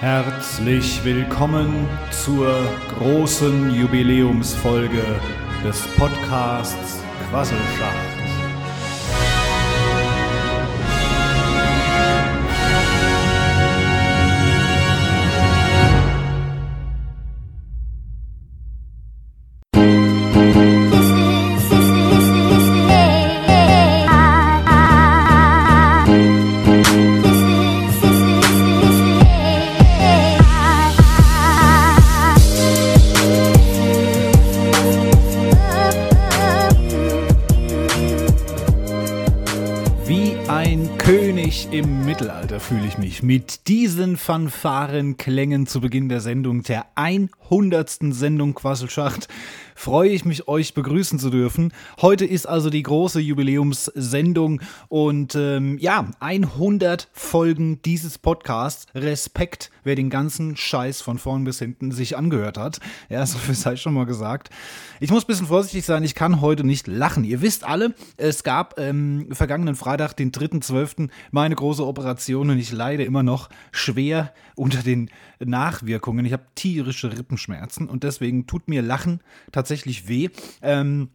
[0.00, 2.54] Herzlich willkommen zur
[2.98, 5.04] großen Jubiläumsfolge
[5.64, 7.00] des Podcasts
[7.30, 8.21] Quasselschacht.
[43.22, 47.98] Mit diesen Fanfarenklängen zu Beginn der Sendung, der 100.
[48.10, 49.28] Sendung Quasselschacht.
[49.74, 51.72] Freue ich mich, euch begrüßen zu dürfen.
[52.00, 58.86] Heute ist also die große Jubiläumssendung und ähm, ja, 100 Folgen dieses Podcasts.
[58.94, 62.80] Respekt, wer den ganzen Scheiß von vorn bis hinten sich angehört hat.
[63.08, 64.50] Ja, so viel sei schon mal gesagt.
[65.00, 67.24] Ich muss ein bisschen vorsichtig sein, ich kann heute nicht lachen.
[67.24, 72.72] Ihr wisst alle, es gab ähm, vergangenen Freitag, den 3.12., meine große Operation und ich
[72.72, 75.10] leide immer noch schwer unter den
[75.40, 76.24] Nachwirkungen.
[76.24, 80.28] Ich habe tierische Rippenschmerzen und deswegen tut mir Lachen tatsächlich weh.
[80.60, 81.08] Ähm,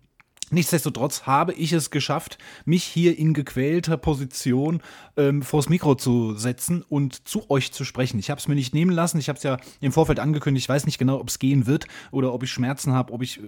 [0.50, 4.81] Nichtsdestotrotz habe ich es geschafft, mich hier in gequälter Position
[5.17, 8.17] ähm, vors Mikro zu setzen und zu euch zu sprechen.
[8.17, 9.20] Ich habe es mir nicht nehmen lassen.
[9.20, 10.64] Ich habe es ja im Vorfeld angekündigt.
[10.64, 13.39] Ich weiß nicht genau, ob es gehen wird oder ob ich Schmerzen habe, ob ich
[13.39, 13.44] äh,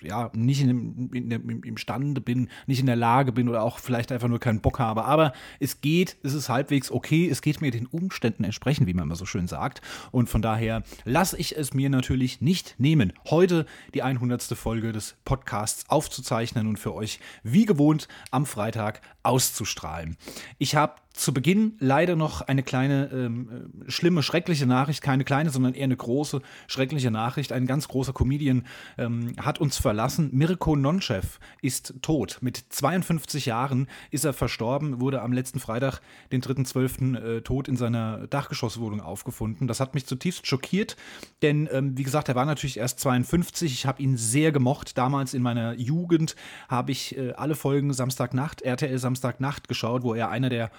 [0.00, 3.78] ja nicht in dem, in dem, imstande bin, nicht in der Lage bin oder auch
[3.78, 5.04] vielleicht einfach nur keinen Bock habe.
[5.04, 7.28] Aber es geht, es ist halbwegs okay.
[7.28, 9.80] Es geht mir den Umständen entsprechend, wie man immer so schön sagt.
[10.10, 14.42] Und von daher lasse ich es mir natürlich nicht nehmen, heute die 100.
[14.42, 15.88] Folge des Podcasts
[16.32, 20.16] aufzuzeigen und für euch wie gewohnt am Freitag auszustrahlen.
[20.58, 25.74] Ich habe zu Beginn leider noch eine kleine, ähm, schlimme, schreckliche Nachricht, keine kleine, sondern
[25.74, 27.52] eher eine große, schreckliche Nachricht.
[27.52, 28.64] Ein ganz großer Comedian
[28.98, 30.30] ähm, hat uns verlassen.
[30.32, 32.38] Mirko Nonchev ist tot.
[32.40, 37.76] Mit 52 Jahren ist er verstorben, wurde am letzten Freitag, den 3.12., äh, tot in
[37.76, 39.68] seiner Dachgeschosswohnung aufgefunden.
[39.68, 40.96] Das hat mich zutiefst schockiert,
[41.42, 43.72] denn, ähm, wie gesagt, er war natürlich erst 52.
[43.72, 44.96] Ich habe ihn sehr gemocht.
[44.96, 46.36] Damals in meiner Jugend
[46.68, 50.70] habe ich äh, alle Folgen Samstagnacht, RTL Samstagnacht geschaut, wo er einer der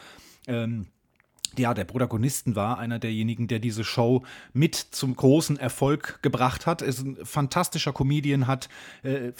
[0.48, 0.88] ähm,
[1.58, 6.81] ja, der Protagonisten war, einer derjenigen, der diese Show mit zum großen Erfolg gebracht hat.
[6.81, 8.69] Ist ein fantastischer Comedian, hat
[9.03, 9.31] äh,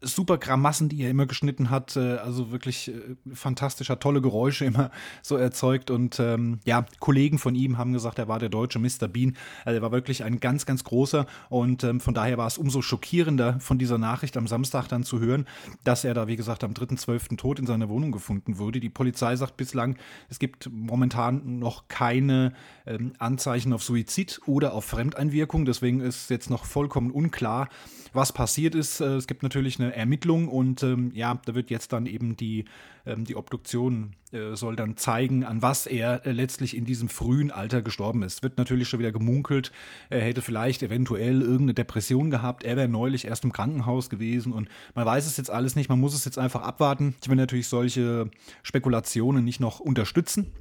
[0.00, 4.90] super Grammassen, die er immer geschnitten hat, äh, also wirklich äh, fantastischer, tolle Geräusche immer
[5.22, 5.90] so erzeugt.
[5.90, 9.08] Und ähm, ja, Kollegen von ihm haben gesagt, er war der deutsche Mr.
[9.08, 9.36] Bean.
[9.64, 12.82] Also er war wirklich ein ganz, ganz großer und ähm, von daher war es umso
[12.82, 15.46] schockierender von dieser Nachricht am Samstag dann zu hören,
[15.84, 17.36] dass er da, wie gesagt, am 3.12.
[17.36, 18.80] tot in seiner Wohnung gefunden wurde.
[18.80, 19.96] Die Polizei sagt bislang,
[20.28, 22.52] es gibt momentan noch keine
[22.86, 25.64] ähm, Anzeichen auf Suizid oder auf Fremdeinwirkung.
[25.64, 27.68] Deswegen ist jetzt noch vollkommen unklar,
[28.12, 29.00] was passiert ist.
[29.00, 32.64] Äh, es gibt natürlich eine Ermittlung und ähm, ja, da wird jetzt dann eben die,
[33.06, 37.50] ähm, die Obduktion äh, soll dann zeigen, an was er äh, letztlich in diesem frühen
[37.50, 38.42] Alter gestorben ist.
[38.42, 39.72] Wird natürlich schon wieder gemunkelt,
[40.08, 42.64] er hätte vielleicht eventuell irgendeine Depression gehabt.
[42.64, 45.88] Er wäre neulich erst im Krankenhaus gewesen und man weiß es jetzt alles nicht.
[45.88, 47.14] Man muss es jetzt einfach abwarten.
[47.22, 48.30] Ich will natürlich solche
[48.62, 50.52] Spekulationen nicht noch unterstützen.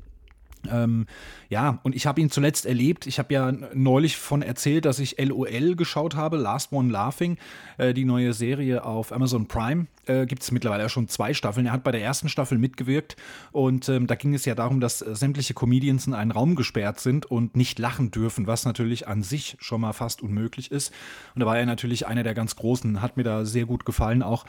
[0.70, 1.06] Ähm,
[1.50, 3.08] ja, und ich habe ihn zuletzt erlebt.
[3.08, 7.38] Ich habe ja neulich von erzählt, dass ich LOL geschaut habe, Last One Laughing,
[7.78, 9.88] äh, die neue Serie auf Amazon Prime.
[10.06, 11.68] Äh, Gibt es mittlerweile schon zwei Staffeln.
[11.68, 13.16] Er hat bei der ersten Staffel mitgewirkt
[13.52, 17.00] und ähm, da ging es ja darum, dass äh, sämtliche Comedians in einen Raum gesperrt
[17.00, 20.92] sind und nicht lachen dürfen, was natürlich an sich schon mal fast unmöglich ist.
[21.36, 24.24] Und da war er natürlich einer der ganz Großen, hat mir da sehr gut gefallen,
[24.24, 24.46] auch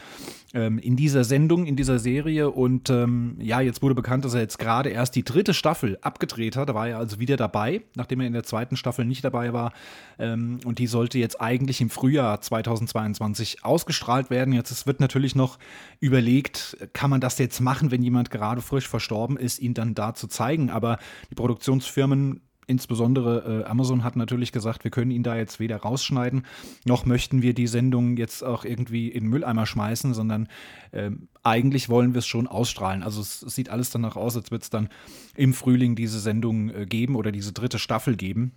[0.54, 2.50] ähm, in dieser Sendung, in dieser Serie.
[2.50, 6.56] Und ähm, ja, jetzt wurde bekannt, dass er jetzt gerade erst die dritte Staffel abgedreht
[6.56, 6.68] hat.
[6.68, 9.72] Da war er also wieder dabei, nachdem er in der zweiten Staffel nicht dabei war.
[10.18, 14.52] Ähm, und die sollte jetzt eigentlich im Frühjahr 2022 ausgestrahlt werden.
[14.52, 15.58] Jetzt wird natürlich noch
[16.00, 20.14] überlegt, kann man das jetzt machen, wenn jemand gerade frisch verstorben ist, ihn dann da
[20.14, 20.70] zu zeigen.
[20.70, 20.98] Aber
[21.30, 26.46] die Produktionsfirmen insbesondere äh, Amazon hat natürlich gesagt, wir können ihn da jetzt weder rausschneiden,
[26.84, 30.48] noch möchten wir die Sendung jetzt auch irgendwie in den Mülleimer schmeißen, sondern
[30.92, 31.10] äh,
[31.42, 33.02] eigentlich wollen wir es schon ausstrahlen.
[33.02, 34.88] Also es, es, sieht alles danach aus, als wird es dann
[35.34, 38.52] im Frühling diese Sendung äh, geben oder diese dritte Staffel geben.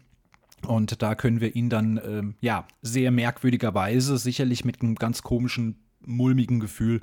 [0.67, 5.75] Und da können wir ihn dann, ähm, ja, sehr merkwürdigerweise, sicherlich mit einem ganz komischen
[6.05, 7.01] mulmigen Gefühl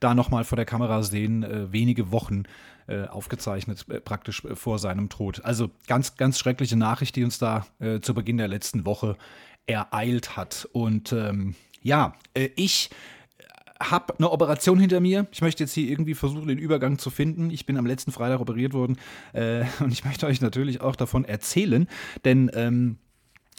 [0.00, 2.44] da nochmal vor der Kamera sehen, äh, wenige Wochen
[2.86, 5.44] äh, aufgezeichnet, äh, praktisch äh, vor seinem Tod.
[5.44, 7.66] Also ganz, ganz schreckliche Nachricht, die uns da
[8.00, 9.16] zu Beginn der letzten Woche
[9.66, 10.68] ereilt hat.
[10.72, 12.14] Und ähm, ja,
[12.56, 12.90] ich
[13.90, 15.26] habe eine Operation hinter mir.
[15.32, 17.50] Ich möchte jetzt hier irgendwie versuchen, den Übergang zu finden.
[17.50, 18.98] Ich bin am letzten Freitag operiert worden
[19.32, 21.88] äh, und ich möchte euch natürlich auch davon erzählen,
[22.24, 22.98] denn ähm,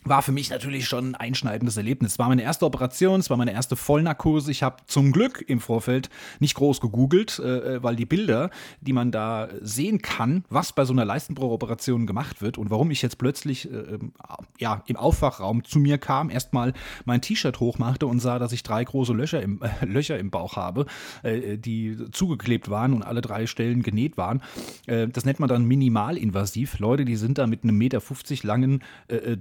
[0.06, 2.14] war für mich natürlich schon ein einschneidendes Erlebnis.
[2.14, 4.52] Es war meine erste Operation, es war meine erste Vollnarkose.
[4.52, 6.10] Ich habe zum Glück im Vorfeld
[6.40, 8.50] nicht groß gegoogelt, äh, äh, weil die Bilder,
[8.82, 13.02] die man da sehen kann, was bei so einer Leistenbruchoperation gemacht wird und warum ich
[13.02, 14.14] jetzt plötzlich äh, ähm,
[14.60, 16.74] ja, im Aufwachraum zu mir kam, erstmal
[17.06, 20.56] mein T-Shirt hochmachte und sah, dass ich drei große Löcher im, äh, Löcher im Bauch
[20.56, 20.86] habe,
[21.24, 24.42] äh, die zugeklebt waren und alle drei Stellen genäht waren.
[24.86, 26.80] Äh, das nennt man dann minimalinvasiv.
[26.80, 28.84] Leute, die sind da mit einem Meter 50 langen,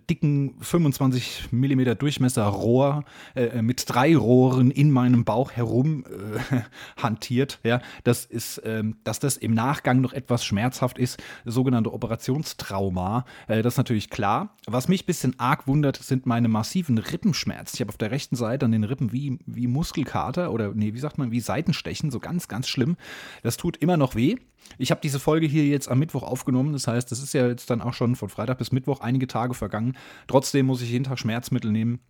[0.09, 3.05] dicken 25 mm Durchmesser Rohr
[3.35, 6.05] äh, mit drei Rohren in meinem Bauch herum
[6.51, 6.61] äh,
[7.03, 7.61] hantiert.
[7.63, 13.25] Ja, das ist, ähm, dass das im Nachgang noch etwas schmerzhaft ist, sogenannte Operationstrauma.
[13.49, 14.57] Äh, das ist natürlich klar.
[14.67, 17.77] Was mich ein bisschen arg wundert, sind meine massiven Rippenschmerzen.
[17.77, 21.01] Ich habe auf der rechten Seite an den Rippen wie, wie Muskelkater oder nee, wie
[21.01, 22.97] sagt man, wie Seitenstechen, so ganz, ganz schlimm.
[23.43, 24.37] Das tut immer noch weh.
[24.79, 26.73] Ich habe diese Folge hier jetzt am Mittwoch aufgenommen.
[26.73, 29.55] Das heißt, das ist ja jetzt dann auch schon von Freitag bis Mittwoch einige Tage
[29.55, 29.97] vergangen.
[30.27, 32.01] Trotzdem muss ich jeden Tag Schmerzmittel nehmen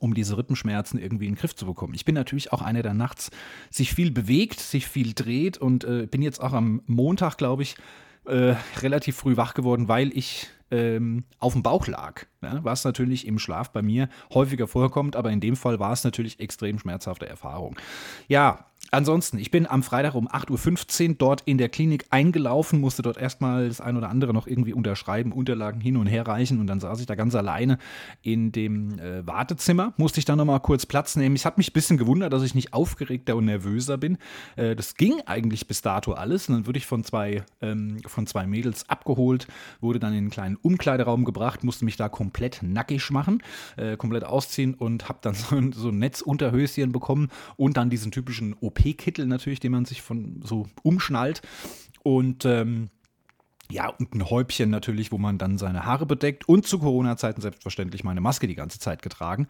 [0.00, 1.94] um diese Rippenschmerzen irgendwie in den Griff zu bekommen.
[1.94, 3.30] Ich bin natürlich auch einer, der nachts
[3.70, 7.76] sich viel bewegt, sich viel dreht und äh, bin jetzt auch am Montag, glaube ich,
[8.24, 12.26] äh, relativ früh wach geworden, weil ich ähm, auf dem Bauch lag.
[12.44, 12.60] Ne?
[12.62, 16.40] Was natürlich im Schlaf bei mir häufiger vorkommt, aber in dem Fall war es natürlich
[16.40, 17.76] extrem schmerzhafte Erfahrung.
[18.28, 23.02] Ja, Ansonsten, ich bin am Freitag um 8.15 Uhr dort in der Klinik eingelaufen, musste
[23.02, 26.66] dort erstmal das ein oder andere noch irgendwie unterschreiben, Unterlagen hin und her reichen und
[26.66, 27.78] dann saß ich da ganz alleine
[28.22, 29.94] in dem äh, Wartezimmer.
[29.96, 31.34] Musste ich dann nochmal kurz Platz nehmen.
[31.34, 34.18] Ich habe mich ein bisschen gewundert, dass ich nicht aufgeregter und nervöser bin.
[34.56, 36.48] Äh, das ging eigentlich bis dato alles.
[36.48, 39.48] Und dann wurde ich von zwei, ähm, von zwei Mädels abgeholt,
[39.80, 43.42] wurde dann in einen kleinen Umkleideraum gebracht, musste mich da komplett nackig machen,
[43.76, 48.12] äh, komplett ausziehen und habe dann so ein, so ein Netzunterhöschen bekommen und dann diesen
[48.12, 51.42] typischen OP OP-Kittel natürlich, den man sich von so umschnallt.
[52.02, 52.90] Und ähm,
[53.70, 58.04] ja, und ein Häubchen natürlich, wo man dann seine Haare bedeckt und zu Corona-Zeiten selbstverständlich
[58.04, 59.48] meine Maske die ganze Zeit getragen.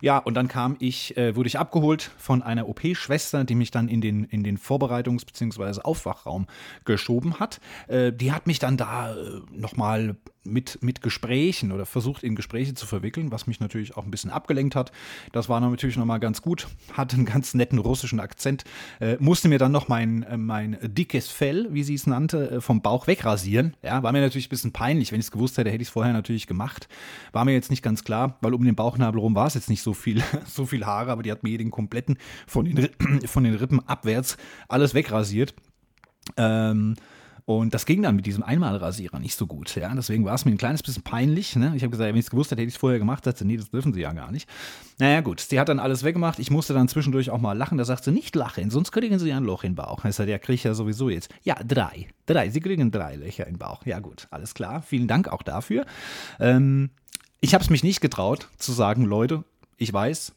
[0.00, 3.88] Ja, und dann kam ich, äh, wurde ich abgeholt von einer OP-Schwester, die mich dann
[3.88, 5.80] in den, in den Vorbereitungs- bzw.
[5.82, 6.46] Aufwachraum
[6.84, 7.60] geschoben hat.
[7.88, 12.74] Äh, die hat mich dann da äh, nochmal mit, mit Gesprächen oder versucht in Gespräche
[12.74, 14.92] zu verwickeln, was mich natürlich auch ein bisschen abgelenkt hat.
[15.32, 18.64] Das war natürlich nochmal ganz gut, hatte einen ganz netten russischen Akzent,
[19.00, 22.60] äh, musste mir dann noch mein, äh, mein dickes Fell, wie sie es nannte, äh,
[22.60, 23.76] vom Bauch wegrasieren.
[23.82, 25.92] Ja, war mir natürlich ein bisschen peinlich, wenn ich es gewusst hätte, hätte ich es
[25.92, 26.88] vorher natürlich gemacht.
[27.32, 29.82] War mir jetzt nicht ganz klar, weil um den Bauchnabel rum war es jetzt nicht
[29.82, 32.88] so viel, so viel Haare, aber die hat mir den kompletten von den,
[33.26, 34.36] von den Rippen abwärts
[34.68, 35.54] alles wegrasiert.
[36.36, 36.96] Ähm,
[37.46, 39.76] und das ging dann mit diesem Einmalrasierer nicht so gut.
[39.76, 39.94] Ja?
[39.94, 41.54] Deswegen war es mir ein kleines bisschen peinlich.
[41.54, 41.74] Ne?
[41.76, 43.22] Ich habe gesagt, wenn ich es gewusst hätte, hätte ich es vorher gemacht.
[43.22, 44.48] Sagte, nee, das dürfen sie ja gar nicht.
[44.98, 45.38] Naja, gut.
[45.38, 46.40] Sie hat dann alles weggemacht.
[46.40, 47.78] Ich musste dann zwischendurch auch mal lachen.
[47.78, 50.04] Da sagt sie, nicht lachen, sonst kriegen sie ein Loch im Bauch.
[50.04, 51.32] Ich sagte, ja, kriege ich ja sowieso jetzt.
[51.44, 52.08] Ja, drei.
[52.26, 52.50] Drei.
[52.50, 53.86] Sie kriegen drei Löcher im Bauch.
[53.86, 54.26] Ja, gut.
[54.32, 54.82] Alles klar.
[54.82, 55.86] Vielen Dank auch dafür.
[56.40, 56.90] Ähm,
[57.40, 59.44] ich habe es mich nicht getraut zu sagen, Leute,
[59.76, 60.32] ich weiß,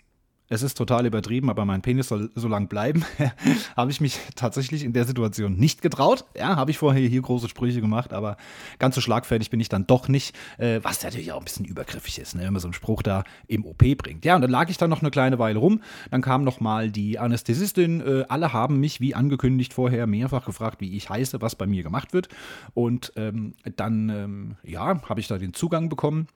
[0.50, 3.06] es ist total übertrieben, aber mein Penis soll so lang bleiben,
[3.78, 6.26] habe ich mich tatsächlich in der Situation nicht getraut.
[6.36, 8.36] Ja, habe ich vorher hier große Sprüche gemacht, aber
[8.80, 12.20] ganz so schlagfertig bin ich dann doch nicht, äh, was natürlich auch ein bisschen übergriffig
[12.20, 14.26] ist, ne, wenn man so einen Spruch da im OP bringt.
[14.26, 16.90] Ja, und dann lag ich dann noch eine kleine Weile rum, dann kam noch mal
[16.90, 21.56] die Anästhesistin, äh, alle haben mich, wie angekündigt vorher, mehrfach gefragt, wie ich heiße, was
[21.56, 22.28] bei mir gemacht wird
[22.74, 26.28] und ähm, dann, ähm, ja, habe ich da den Zugang bekommen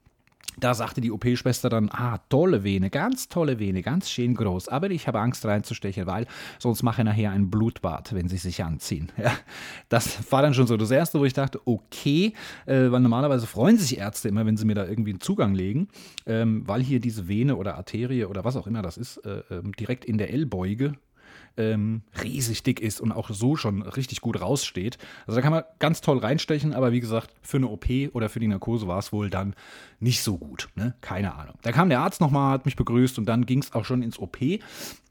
[0.58, 4.90] da sagte die OP-Schwester dann, ah, tolle Vene, ganz tolle Vene, ganz schön groß, aber
[4.90, 6.26] ich habe Angst reinzustechen, weil
[6.58, 9.10] sonst mache ich nachher ein Blutbad, wenn sie sich anziehen.
[9.24, 9.32] Ja,
[9.88, 12.34] das war dann schon so das Erste, wo ich dachte, okay,
[12.66, 15.88] äh, weil normalerweise freuen sich Ärzte immer, wenn sie mir da irgendwie einen Zugang legen,
[16.26, 19.62] ähm, weil hier diese Vene oder Arterie oder was auch immer das ist, äh, äh,
[19.78, 20.94] direkt in der Ellbeuge
[21.56, 24.98] ähm, riesig dick ist und auch so schon richtig gut raussteht.
[25.26, 28.40] Also da kann man ganz toll reinstechen, aber wie gesagt, für eine OP oder für
[28.40, 29.54] die Narkose war es wohl dann
[30.00, 30.68] nicht so gut.
[30.74, 30.94] Ne?
[31.00, 31.56] Keine Ahnung.
[31.62, 34.18] Da kam der Arzt nochmal, hat mich begrüßt und dann ging es auch schon ins
[34.18, 34.38] OP.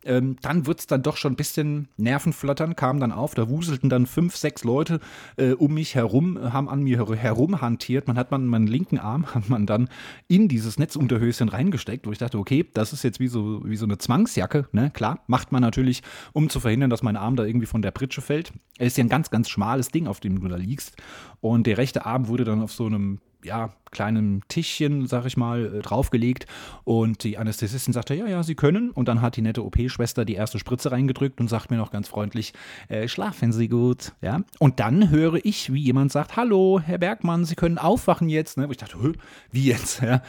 [0.06, 3.36] Ähm, dann wird es dann doch schon ein bisschen Nervenflattern, kam dann auf.
[3.36, 5.00] Da wuselten dann fünf, sechs Leute
[5.38, 8.08] äh, um mich herum, haben an mir herumhantiert.
[8.08, 9.90] Man hat man meinen linken Arm hat man dann
[10.28, 13.86] in dieses Netzunterhöschen reingesteckt, wo ich dachte, okay, das ist jetzt wie so, wie so
[13.86, 14.68] eine Zwangsjacke.
[14.72, 14.92] Ne?
[14.92, 18.22] Klar, macht man natürlich, um zu verhindern, dass mein Arm da irgendwie von der Pritsche
[18.22, 18.52] fällt.
[18.78, 20.98] Es ist ja ein ganz, ganz schmales Ding, auf dem du da liegst.
[21.42, 25.66] Und der rechte Arm wurde dann auf so einem ja, kleinem Tischchen, sag ich mal,
[25.66, 26.48] äh, draufgelegt.
[26.84, 28.90] Und die Anästhesistin sagte, ja, ja, Sie können.
[28.92, 32.08] Und dann hat die nette OP-Schwester die erste Spritze reingedrückt und sagt mir noch ganz
[32.08, 32.54] freundlich,
[32.88, 34.14] äh, schlafen Sie gut.
[34.22, 34.42] Ja.
[34.60, 38.58] Und dann höre ich, wie jemand sagt, hallo, Herr Bergmann, Sie können aufwachen jetzt.
[38.58, 38.68] Ne?
[38.68, 38.98] Wo ich dachte,
[39.52, 40.02] wie jetzt?
[40.02, 40.22] Ja.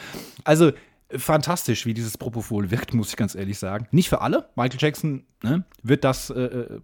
[0.44, 0.72] Also
[1.16, 3.86] fantastisch, wie dieses Propofol wirkt, muss ich ganz ehrlich sagen.
[3.90, 4.48] Nicht für alle.
[4.56, 6.80] Michael Jackson ne, wird das äh, äh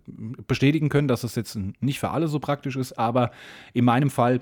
[0.47, 3.31] bestätigen können, dass es jetzt nicht für alle so praktisch ist, aber
[3.73, 4.41] in meinem Fall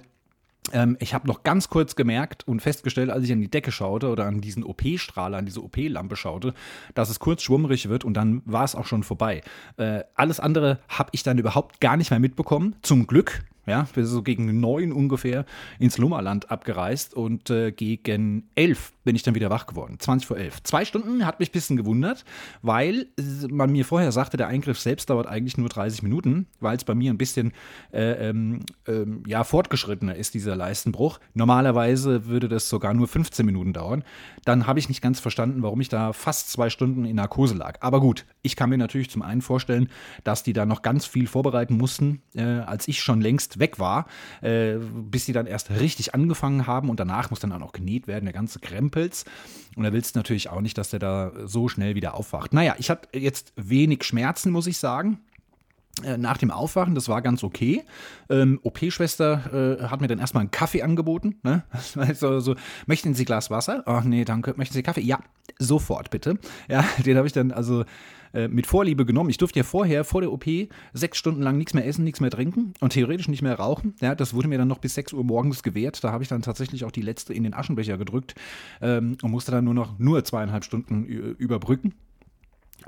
[0.72, 4.08] ähm, ich habe noch ganz kurz gemerkt und festgestellt, als ich an die Decke schaute
[4.08, 6.54] oder an diesen OP-Strahler, an diese OP-Lampe schaute,
[6.94, 9.42] dass es kurz schwummrig wird und dann war es auch schon vorbei.
[9.76, 12.76] Äh, alles andere habe ich dann überhaupt gar nicht mehr mitbekommen.
[12.82, 15.44] Zum Glück, ja, wir sind so gegen neun ungefähr
[15.78, 19.96] ins Lummerland abgereist und äh, gegen elf bin ich dann wieder wach geworden.
[19.98, 20.62] 20 vor elf.
[20.64, 22.26] Zwei Stunden hat mich ein bisschen gewundert,
[22.60, 23.06] weil
[23.48, 26.94] man mir vorher sagte, der Eingriff selbst dauert eigentlich nur 30 Minuten, weil es bei
[26.94, 27.52] mir ein bisschen
[27.90, 31.20] äh, ähm, ähm, ja, fortgeschrittener ist, dieser Leistenbruch.
[31.32, 34.04] Normalerweise würde das sogar nur 15 Minuten dauern.
[34.44, 37.78] Dann habe ich nicht ganz verstanden, warum ich da fast zwei Stunden in Narkose lag.
[37.80, 39.88] Aber gut, ich kann mir natürlich zum einen vorstellen,
[40.24, 44.06] dass die da noch ganz viel vorbereiten mussten, äh, als ich schon längst weg war,
[44.40, 48.24] äh, bis sie dann erst richtig angefangen haben und danach muss dann auch genäht werden,
[48.24, 49.24] der ganze Krempels.
[49.76, 52.52] Und da willst du natürlich auch nicht, dass der da so schnell wieder aufwacht.
[52.52, 55.20] Naja, ich hatte jetzt wenig Schmerzen, muss ich sagen
[56.18, 57.84] nach dem Aufwachen, das war ganz okay.
[58.30, 61.36] Ähm, OP-Schwester äh, hat mir dann erstmal einen Kaffee angeboten.
[61.42, 61.64] Ne?
[61.96, 62.54] Also, so,
[62.86, 63.82] möchten Sie Glas Wasser?
[63.86, 64.54] Ach nee, danke.
[64.56, 65.00] Möchten Sie Kaffee?
[65.00, 65.20] Ja,
[65.58, 66.38] sofort bitte.
[66.68, 67.84] Ja, den habe ich dann also
[68.34, 69.30] äh, mit Vorliebe genommen.
[69.30, 70.44] Ich durfte ja vorher, vor der OP,
[70.92, 73.94] sechs Stunden lang nichts mehr essen, nichts mehr trinken und theoretisch nicht mehr rauchen.
[74.00, 76.02] Ja, das wurde mir dann noch bis 6 Uhr morgens gewährt.
[76.04, 78.34] Da habe ich dann tatsächlich auch die letzte in den Aschenbecher gedrückt
[78.80, 81.94] ähm, und musste dann nur noch nur zweieinhalb Stunden überbrücken.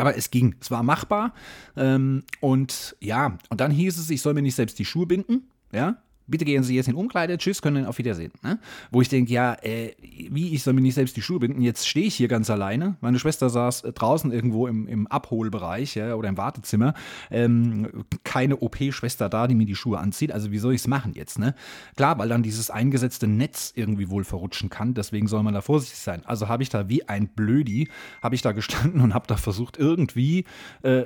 [0.01, 1.35] Aber es ging, es war machbar.
[1.77, 5.51] Ähm, und ja, und dann hieß es, ich soll mir nicht selbst die Schuhe binden.
[5.73, 8.33] Ja, bitte gehen Sie jetzt in Umkleide, tschüss, können auf Wiedersehen.
[8.43, 8.59] Ne?
[8.91, 9.93] Wo ich denke, ja, äh,
[10.31, 12.97] wie, ich soll mir nicht selbst die Schuhe binden, jetzt stehe ich hier ganz alleine.
[13.01, 16.95] Meine Schwester saß äh, draußen irgendwo im, im Abholbereich ja, oder im Wartezimmer.
[17.31, 20.33] Ähm, keine OP-Schwester da, die mir die Schuhe anzieht.
[20.33, 21.39] Also wie soll ich es machen jetzt?
[21.39, 21.55] Ne?
[21.97, 25.99] Klar, weil dann dieses eingesetzte Netz irgendwie wohl verrutschen kann, deswegen soll man da vorsichtig
[25.99, 26.23] sein.
[26.25, 27.89] Also habe ich da wie ein Blödi,
[28.23, 30.45] habe ich da gestanden und habe da versucht, irgendwie
[30.83, 31.03] äh,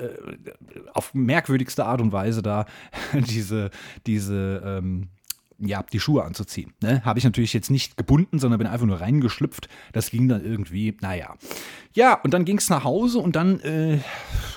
[0.93, 2.67] auf merkwürdigste Art und Weise da
[3.13, 3.71] diese,
[4.07, 5.09] diese ähm,
[5.59, 6.73] ja, die Schuhe anzuziehen.
[6.83, 7.05] Ne?
[7.05, 9.69] Habe ich natürlich jetzt nicht gebunden, sondern bin einfach nur reingeschlüpft.
[9.93, 11.35] Das ging dann irgendwie, naja.
[11.93, 13.99] Ja, und dann ging es nach Hause und dann äh,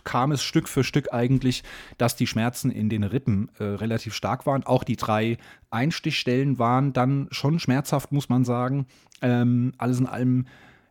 [0.04, 1.63] kam es Stück für Stück eigentlich,
[1.98, 4.63] dass die Schmerzen in den Rippen äh, relativ stark waren.
[4.63, 5.38] Auch die drei
[5.70, 8.88] Einstichstellen waren dann schon schmerzhaft, muss man sagen.
[9.22, 10.46] Ähm, alles in allem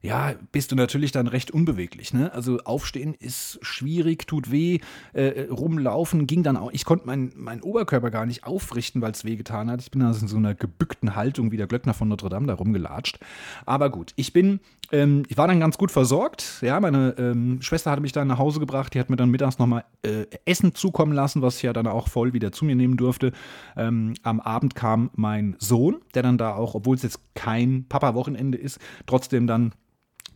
[0.06, 2.14] ja, bist du natürlich dann recht unbeweglich.
[2.14, 2.32] Ne?
[2.32, 4.78] Also aufstehen ist schwierig, tut weh,
[5.12, 6.70] äh, rumlaufen ging dann auch.
[6.72, 9.82] Ich konnte meinen mein Oberkörper gar nicht aufrichten, weil es weh getan hat.
[9.82, 12.54] Ich bin also in so einer gebückten Haltung wie der Glöckner von Notre Dame da
[12.54, 13.18] rumgelatscht.
[13.64, 14.60] Aber gut, ich bin,
[14.92, 16.58] ähm, ich war dann ganz gut versorgt.
[16.62, 18.94] Ja, meine ähm, Schwester hatte mich dann nach Hause gebracht.
[18.94, 22.06] Die hat mir dann mittags nochmal äh, Essen zukommen lassen, was ich ja dann auch
[22.06, 23.32] voll wieder zu mir nehmen durfte.
[23.76, 28.56] Ähm, am Abend kam mein Sohn, der dann da auch, obwohl es jetzt kein Papa-Wochenende
[28.56, 29.72] ist, trotzdem dann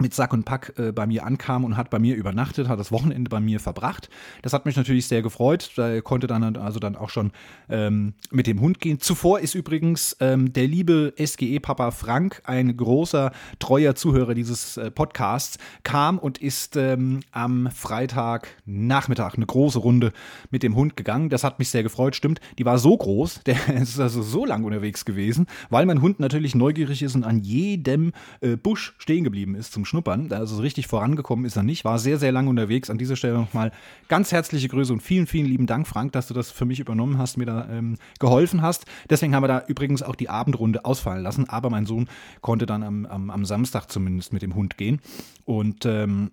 [0.00, 2.92] mit Sack und Pack äh, bei mir ankam und hat bei mir übernachtet, hat das
[2.92, 4.08] Wochenende bei mir verbracht.
[4.42, 5.72] Das hat mich natürlich sehr gefreut.
[5.76, 7.32] Da konnte dann also dann auch schon
[7.68, 9.00] ähm, mit dem Hund gehen.
[9.00, 15.58] Zuvor ist übrigens ähm, der liebe SGE-Papa Frank, ein großer, treuer Zuhörer dieses äh, Podcasts,
[15.82, 20.12] kam und ist ähm, am Freitagnachmittag eine große Runde
[20.50, 21.28] mit dem Hund gegangen.
[21.28, 22.40] Das hat mich sehr gefreut, stimmt.
[22.58, 26.54] Die war so groß, der ist also so lang unterwegs gewesen, weil mein Hund natürlich
[26.54, 30.32] neugierig ist und an jedem äh, Busch stehen geblieben ist zum Schnuppern.
[30.32, 31.84] Also richtig vorangekommen ist er nicht.
[31.84, 32.90] War sehr, sehr lange unterwegs.
[32.90, 33.72] An dieser Stelle nochmal
[34.08, 37.18] ganz herzliche Grüße und vielen, vielen lieben Dank, Frank, dass du das für mich übernommen
[37.18, 38.86] hast, mir da ähm, geholfen hast.
[39.10, 41.48] Deswegen haben wir da übrigens auch die Abendrunde ausfallen lassen.
[41.48, 42.08] Aber mein Sohn
[42.40, 45.00] konnte dann am, am, am Samstag zumindest mit dem Hund gehen.
[45.44, 46.30] Und ähm,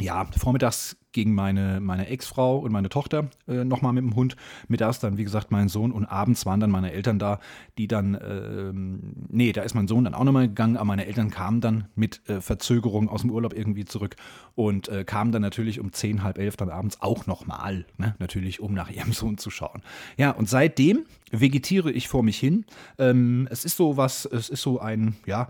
[0.00, 4.34] ja, vormittags gegen meine, meine Ex-Frau und meine Tochter äh, nochmal mit dem Hund.
[4.66, 7.38] Mittags dann, wie gesagt, mein Sohn und abends waren dann meine Eltern da,
[7.78, 11.30] die dann, ähm, nee, da ist mein Sohn dann auch nochmal gegangen, aber meine Eltern
[11.30, 14.16] kamen dann mit äh, Verzögerung aus dem Urlaub irgendwie zurück
[14.56, 18.16] und äh, kamen dann natürlich um zehn, halb elf dann abends auch nochmal, ne?
[18.18, 19.82] natürlich, um nach ihrem Sohn zu schauen.
[20.16, 22.64] Ja, und seitdem vegetiere ich vor mich hin.
[22.98, 25.48] Ähm, es ist so was, es ist so ein, ja,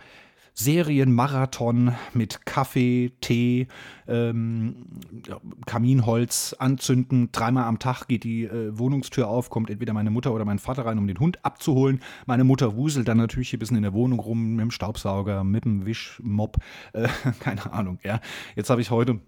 [0.54, 3.66] Serienmarathon mit Kaffee, Tee,
[4.06, 4.87] ähm,
[5.66, 7.30] Kaminholz anzünden.
[7.32, 10.87] Dreimal am Tag geht die äh, Wohnungstür auf, kommt entweder meine Mutter oder mein Vater
[10.87, 12.00] rein, um den Hund abzuholen.
[12.26, 15.42] Meine Mutter wuselt dann natürlich hier ein bisschen in der Wohnung rum mit dem Staubsauger,
[15.42, 16.58] mit dem Wischmob,
[16.92, 17.08] äh,
[17.40, 17.99] keine Ahnung.
[18.04, 18.20] Ja.
[18.54, 19.20] Jetzt habe ich heute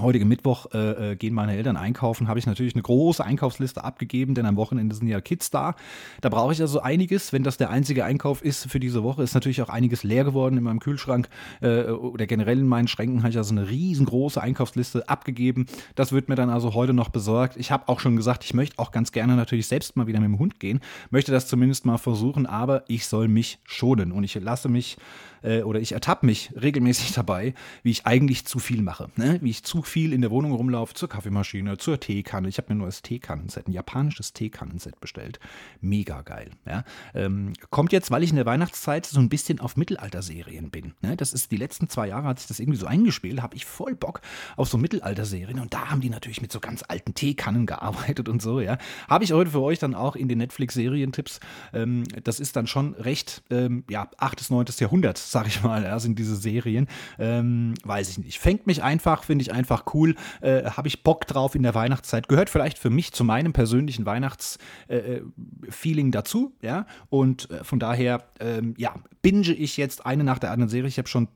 [0.00, 4.34] Heutige Mittwoch äh, äh, gehen meine Eltern einkaufen, habe ich natürlich eine große Einkaufsliste abgegeben,
[4.34, 5.76] denn am Wochenende sind ja Kids da.
[6.20, 7.32] Da brauche ich also einiges.
[7.32, 10.56] Wenn das der einzige Einkauf ist für diese Woche, ist natürlich auch einiges leer geworden
[10.56, 11.28] in meinem Kühlschrank
[11.60, 15.66] äh, oder generell in meinen Schränken habe ich also eine riesengroße Einkaufsliste abgegeben.
[15.94, 17.56] Das wird mir dann also heute noch besorgt.
[17.56, 20.28] Ich habe auch schon gesagt, ich möchte auch ganz gerne natürlich selbst mal wieder mit
[20.28, 24.34] dem Hund gehen, möchte das zumindest mal versuchen, aber ich soll mich schonen und ich
[24.34, 24.96] lasse mich
[25.44, 29.10] äh, oder ich ertappe mich regelmäßig dabei, wie ich eigentlich zu viel mache.
[29.16, 29.38] Ne?
[29.42, 32.48] Wie ich zu viel in der Wohnung rumlaufe, zur Kaffeemaschine, zur Teekanne.
[32.48, 35.38] Ich habe mir nur das Teekannenset, ein japanisches Teekannenset bestellt.
[35.80, 36.50] Mega geil.
[36.66, 36.84] Ja?
[37.14, 40.94] Ähm, kommt jetzt, weil ich in der Weihnachtszeit so ein bisschen auf Mittelalterserien bin.
[41.02, 41.16] Ne?
[41.16, 43.94] Das ist die letzten zwei Jahre, hat sich das irgendwie so eingespielt, habe ich voll
[43.94, 44.20] Bock
[44.56, 45.60] auf so Mittelalterserien.
[45.60, 48.60] Und da haben die natürlich mit so ganz alten Teekannen gearbeitet und so.
[48.60, 48.78] Ja?
[49.08, 51.40] Habe ich heute für euch dann auch in den Netflix-Serientipps.
[51.72, 54.36] Ähm, das ist dann schon recht, ähm, ja, 8.
[54.36, 54.66] bis 9.
[54.78, 56.86] Jahrhundert sag ich mal, ja, sind diese Serien.
[57.18, 58.38] Ähm, weiß ich nicht.
[58.38, 60.14] Fängt mich einfach, finde ich einfach cool.
[60.40, 62.28] Äh, Habe ich Bock drauf in der Weihnachtszeit.
[62.28, 66.86] Gehört vielleicht für mich zu meinem persönlichen Weihnachtsfeeling äh, dazu, ja.
[67.08, 70.88] Und äh, von daher, ähm, ja, binge ich jetzt eine nach der anderen Serie.
[70.88, 71.28] Ich habe schon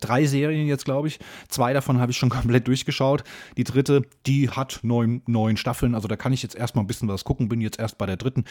[0.00, 1.18] drei Serien jetzt, glaube ich.
[1.48, 3.24] Zwei davon habe ich schon komplett durchgeschaut.
[3.56, 5.94] Die dritte, die hat neun, neun Staffeln.
[5.94, 7.48] Also da kann ich jetzt erstmal ein bisschen was gucken.
[7.48, 8.44] Bin jetzt erst bei der dritten.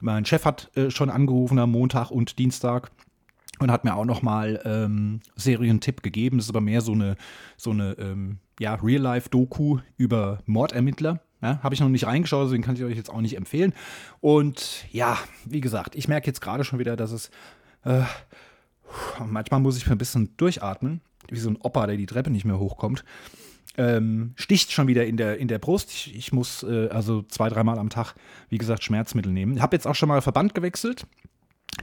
[0.00, 2.90] Mein Chef hat äh, schon angerufen am Montag und Dienstag
[3.60, 6.38] und hat mir auch nochmal ähm, Serientipp gegeben.
[6.38, 7.16] Das ist aber mehr so eine,
[7.56, 11.20] so eine ähm, ja, Real-Life-Doku über Mordermittler.
[11.42, 13.72] Ja, Habe ich noch nicht reingeschaut, deswegen kann ich euch jetzt auch nicht empfehlen.
[14.20, 17.30] Und ja, wie gesagt, ich merke jetzt gerade schon wieder, dass es
[17.84, 18.02] äh,
[19.26, 22.44] manchmal muss ich mir ein bisschen durchatmen, wie so ein Opa, der die Treppe nicht
[22.44, 23.04] mehr hochkommt.
[23.76, 25.90] Ähm, sticht schon wieder in der, in der Brust.
[25.90, 28.14] Ich, ich muss äh, also zwei, dreimal am Tag,
[28.48, 29.62] wie gesagt, Schmerzmittel nehmen.
[29.62, 31.06] Habe jetzt auch schon mal Verband gewechselt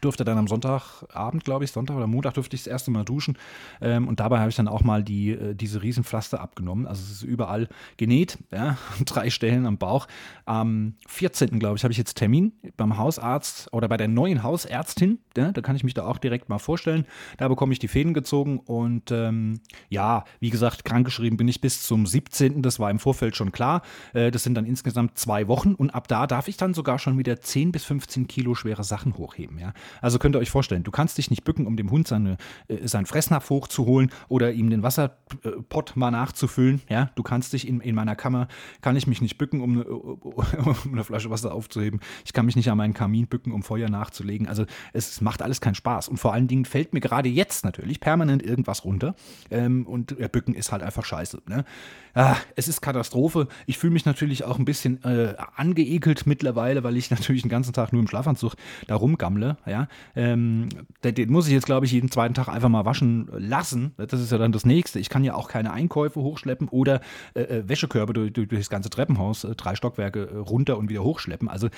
[0.02, 3.38] durfte dann am Sonntagabend, glaube ich, Sonntag oder Montag durfte ich das erste Mal duschen.
[3.82, 6.88] Ähm, und dabei habe ich dann auch mal die, äh, diese Riesenpflaster abgenommen.
[6.88, 7.68] Also es ist überall
[7.98, 10.08] genäht, ja, drei Stellen am Bauch.
[10.46, 11.60] Am 14.
[11.60, 15.20] glaube ich, habe ich jetzt Termin beim Hausarzt oder bei der neuen Hausärztin.
[15.36, 17.06] Ja, da kann ich mich da auch direkt mal vorstellen.
[17.38, 21.84] Da bekomme ich die Fäden gezogen und ähm, ja, wie gesagt, krankgeschrieben bin ich bis
[21.84, 22.62] zum 17.
[22.62, 23.82] Das war im Vorfeld schon klar.
[24.14, 27.18] Äh, das sind dann insgesamt zwei Wochen und ab da darf ich dann sogar schon
[27.18, 29.60] wieder 10 bis 15 Kilo schwere Sachen hochheben.
[29.60, 29.74] Ja.
[30.02, 32.88] Also könnt ihr euch vorstellen, du kannst dich nicht bücken, um dem Hund seine, äh,
[32.88, 36.82] seinen Fressnapf hochzuholen oder ihm den Wasserpott mal nachzufüllen.
[36.90, 38.48] Ja, du kannst dich in, in meiner Kammer,
[38.82, 42.00] kann ich mich nicht bücken, um, um eine Flasche Wasser aufzuheben.
[42.26, 44.48] Ich kann mich nicht an meinen Kamin bücken, um Feuer nachzulegen.
[44.48, 46.08] Also es macht alles keinen Spaß.
[46.08, 49.16] Und vor allen Dingen fällt mir gerade jetzt natürlich permanent irgendwas runter.
[49.52, 51.42] Ähm, und ja, Bücken ist halt einfach scheiße.
[51.48, 51.66] Ne?
[52.14, 53.48] Ah, es ist Katastrophe.
[53.68, 57.74] Ich fühle mich natürlich auch ein bisschen äh, angeekelt mittlerweile, weil ich natürlich den ganzen
[57.74, 58.56] Tag nur im Schlafanzug
[58.88, 59.58] da rumgammle.
[59.70, 59.88] Ja?
[60.16, 60.70] Ähm,
[61.04, 63.94] den, muss ich jetzt, glaube ich, jeden zweiten Tag einfach mal waschen lassen.
[63.98, 65.00] Das ist ja dann das Nächste.
[65.00, 67.02] Ich kann ja auch keine Einkäufe hochschleppen oder
[67.34, 71.04] äh, äh Wäschekörbe durch, durch, das ganze Treppenhaus, äh, drei Stockwerke äh, runter und wieder
[71.04, 71.48] hochschleppen.
[71.48, 71.70] Also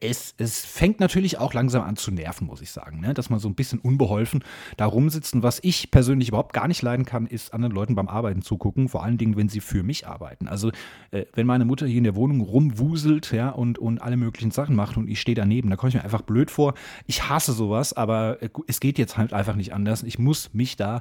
[0.00, 3.00] es, es fängt natürlich auch langsam an zu nerven, muss ich sagen.
[3.00, 3.14] Ne?
[3.14, 4.42] Dass man so ein bisschen unbeholfen
[4.76, 5.34] da rumsitzt.
[5.34, 8.88] Und was ich persönlich überhaupt gar nicht leiden kann, ist anderen Leuten beim Arbeiten zugucken.
[8.88, 10.48] Vor allen Dingen, wenn sie für mich arbeiten.
[10.48, 10.70] Also
[11.10, 14.96] wenn meine Mutter hier in der Wohnung rumwuselt ja, und, und alle möglichen Sachen macht
[14.96, 16.74] und ich stehe daneben, da komme ich mir einfach blöd vor.
[17.06, 20.02] Ich hasse sowas, aber äh, es geht jetzt halt einfach nicht anders.
[20.02, 21.00] Ich muss mich da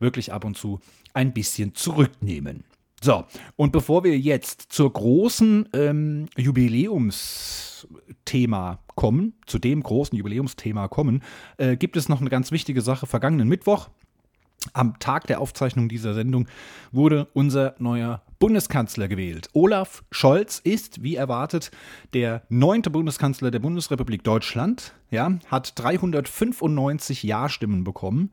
[0.00, 0.78] wirklich ab und zu
[1.12, 2.62] ein bisschen zurücknehmen.
[3.02, 3.24] So,
[3.56, 11.22] und bevor wir jetzt zur großen ähm, Jubiläumsthema kommen, zu dem großen Jubiläumsthema kommen,
[11.58, 13.06] äh, gibt es noch eine ganz wichtige Sache.
[13.06, 13.90] Vergangenen Mittwoch
[14.72, 16.48] am Tag der Aufzeichnung dieser Sendung
[16.92, 19.48] wurde unser neuer Bundeskanzler gewählt.
[19.52, 21.70] Olaf Scholz ist, wie erwartet,
[22.14, 24.94] der neunte Bundeskanzler der Bundesrepublik Deutschland.
[25.14, 28.32] Ja, hat 395 Ja-Stimmen bekommen,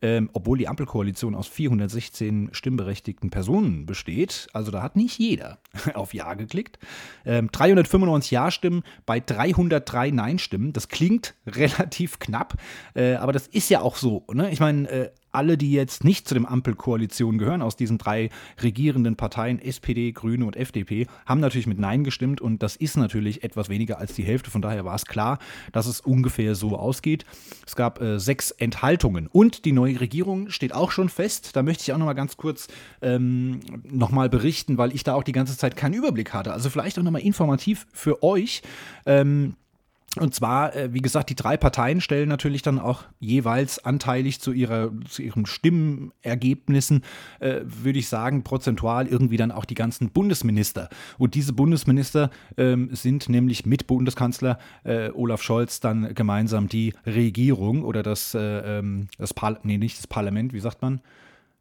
[0.00, 4.48] ähm, obwohl die Ampelkoalition aus 416 stimmberechtigten Personen besteht.
[4.52, 5.58] Also da hat nicht jeder
[5.94, 6.78] auf Ja geklickt.
[7.24, 10.72] Ähm, 395 Ja-Stimmen bei 303 Nein-Stimmen.
[10.72, 12.54] Das klingt relativ knapp,
[12.94, 14.24] äh, aber das ist ja auch so.
[14.32, 14.50] Ne?
[14.50, 18.30] Ich meine, äh, alle, die jetzt nicht zu dem Ampelkoalition gehören, aus diesen drei
[18.62, 23.42] regierenden Parteien, SPD, Grüne und FDP, haben natürlich mit Nein gestimmt und das ist natürlich
[23.42, 24.50] etwas weniger als die Hälfte.
[24.50, 25.38] Von daher war es klar,
[25.72, 27.24] dass es ungefähr so ausgeht.
[27.66, 31.56] Es gab äh, sechs Enthaltungen und die neue Regierung steht auch schon fest.
[31.56, 32.68] Da möchte ich auch noch mal ganz kurz
[33.00, 36.52] ähm, noch berichten, weil ich da auch die ganze Zeit keinen Überblick hatte.
[36.52, 38.62] Also vielleicht auch noch mal informativ für euch.
[39.06, 39.56] Ähm,
[40.20, 44.52] und zwar, äh, wie gesagt, die drei Parteien stellen natürlich dann auch jeweils anteilig zu,
[44.52, 47.02] ihrer, zu ihren Stimmenergebnissen,
[47.40, 50.90] äh, würde ich sagen, prozentual irgendwie dann auch die ganzen Bundesminister.
[51.16, 57.82] Und diese Bundesminister ähm, sind nämlich mit Bundeskanzler äh, Olaf Scholz dann gemeinsam die Regierung
[57.82, 61.00] oder das, äh, ähm, das Parlament, nee, nicht das Parlament, wie sagt man?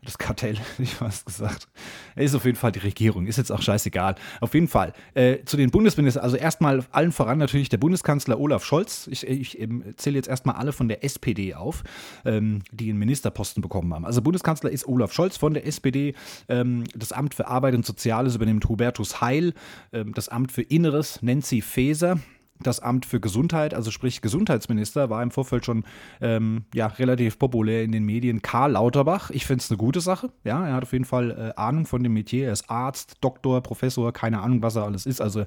[0.03, 1.67] Das Kartell, ich was gesagt.
[2.15, 4.15] Ist auf jeden Fall die Regierung, ist jetzt auch scheißegal.
[4.39, 4.93] Auf jeden Fall.
[5.13, 9.07] Äh, zu den Bundesministern, also erstmal allen voran natürlich der Bundeskanzler Olaf Scholz.
[9.11, 11.83] Ich, ich ähm, zähle jetzt erstmal alle von der SPD auf,
[12.25, 14.05] ähm, die einen Ministerposten bekommen haben.
[14.05, 16.15] Also Bundeskanzler ist Olaf Scholz von der SPD.
[16.49, 19.53] Ähm, das Amt für Arbeit und Soziales übernimmt Hubertus Heil.
[19.93, 22.19] Ähm, das Amt für Inneres Nancy Faeser
[22.67, 25.83] das Amt für Gesundheit, also sprich Gesundheitsminister, war im Vorfeld schon
[26.21, 28.41] ähm, ja, relativ populär in den Medien.
[28.41, 30.31] Karl Lauterbach, ich finde es eine gute Sache.
[30.43, 32.47] Ja, er hat auf jeden Fall äh, Ahnung von dem Metier.
[32.47, 35.21] Er ist Arzt, Doktor, Professor, keine Ahnung, was er alles ist.
[35.21, 35.45] Also,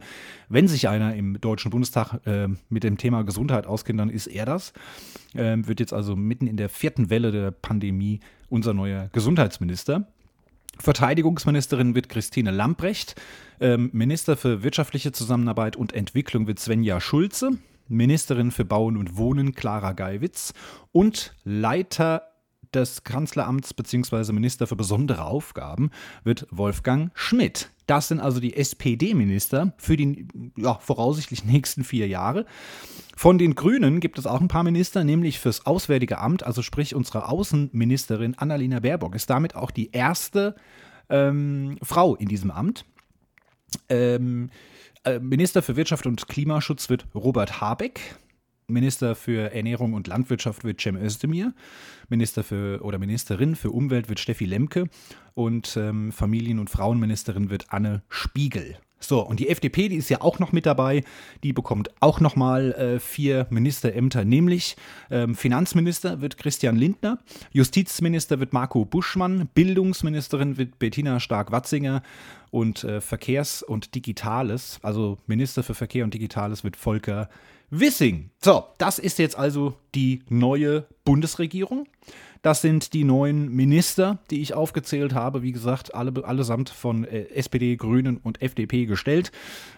[0.49, 4.47] wenn sich einer im Deutschen Bundestag äh, mit dem Thema Gesundheit auskennt, dann ist er
[4.47, 4.73] das.
[5.35, 10.07] Ähm, wird jetzt also mitten in der vierten Welle der Pandemie unser neuer Gesundheitsminister.
[10.79, 13.15] Verteidigungsministerin wird Christine Lamprecht,
[13.61, 17.59] ähm, Minister für wirtschaftliche Zusammenarbeit und Entwicklung wird Svenja Schulze,
[17.89, 20.53] Ministerin für Bauen und Wohnen Clara Geiwitz
[20.93, 22.34] und Leiter
[22.75, 24.33] des Kanzleramts bzw.
[24.33, 25.91] Minister für besondere Aufgaben
[26.25, 27.71] wird Wolfgang Schmidt.
[27.87, 32.47] Das sind also die SPD-Minister für die ja, voraussichtlich nächsten vier Jahre.
[33.17, 36.95] Von den Grünen gibt es auch ein paar Minister, nämlich fürs Auswärtige Amt, also sprich
[36.95, 40.57] unsere Außenministerin Annalena Baerbock ist damit auch die erste
[41.11, 42.85] ähm, Frau in diesem Amt.
[43.89, 44.51] Ähm,
[45.05, 48.17] äh, Minister für Wirtschaft und Klimaschutz wird Robert Habeck.
[48.67, 51.53] Minister für Ernährung und Landwirtschaft wird Cem Özdemir,
[52.09, 54.89] Minister für oder Ministerin für Umwelt wird Steffi Lemke
[55.35, 58.79] und ähm, Familien- und Frauenministerin wird Anne Spiegel.
[59.05, 61.05] So, und die FDP, die ist ja auch noch mit dabei,
[61.43, 64.77] die bekommt auch nochmal äh, vier Ministerämter, nämlich
[65.11, 67.19] ähm, Finanzminister wird Christian Lindner,
[67.53, 72.03] Justizminister wird Marco Buschmann, Bildungsministerin wird Bettina Stark-Watzinger
[72.51, 77.29] und äh, Verkehrs- und Digitales, also Minister für Verkehr und Digitales wird Volker
[77.81, 78.31] Wissing.
[78.41, 81.87] So, das ist jetzt also die neue Bundesregierung.
[82.45, 85.43] Das sind die neuen Minister, die ich aufgezählt habe.
[85.43, 89.33] Wie gesagt, alle, allesamt von äh, SPD, Grünen und FDP gestellt.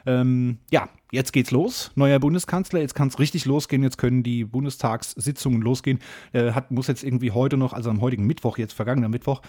[0.05, 1.93] Ähm, ja, jetzt geht's los.
[1.95, 3.85] Neuer Bundeskanzler, jetzt kann es richtig losgehen.
[3.85, 6.01] Jetzt können die Bundestagssitzungen losgehen.
[6.33, 9.43] Äh, hat, muss jetzt irgendwie heute noch, also am heutigen Mittwoch, jetzt vergangener Mittwoch,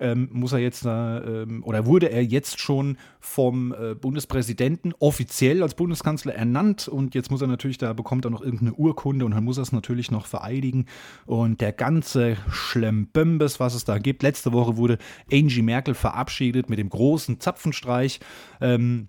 [0.00, 5.74] ähm, muss er jetzt äh, oder wurde er jetzt schon vom äh, Bundespräsidenten offiziell als
[5.74, 9.44] Bundeskanzler ernannt und jetzt muss er natürlich, da bekommt er noch irgendeine Urkunde und dann
[9.44, 10.86] muss er es natürlich noch vereidigen
[11.24, 14.22] und der ganze Schlembömbes, was es da gibt.
[14.22, 14.98] Letzte Woche wurde
[15.32, 18.20] Angie Merkel verabschiedet mit dem großen Zapfenstreich.
[18.60, 19.08] Ähm,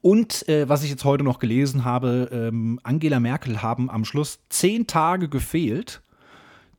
[0.00, 4.40] und äh, was ich jetzt heute noch gelesen habe, ähm, Angela Merkel haben am Schluss
[4.48, 6.02] zehn Tage gefehlt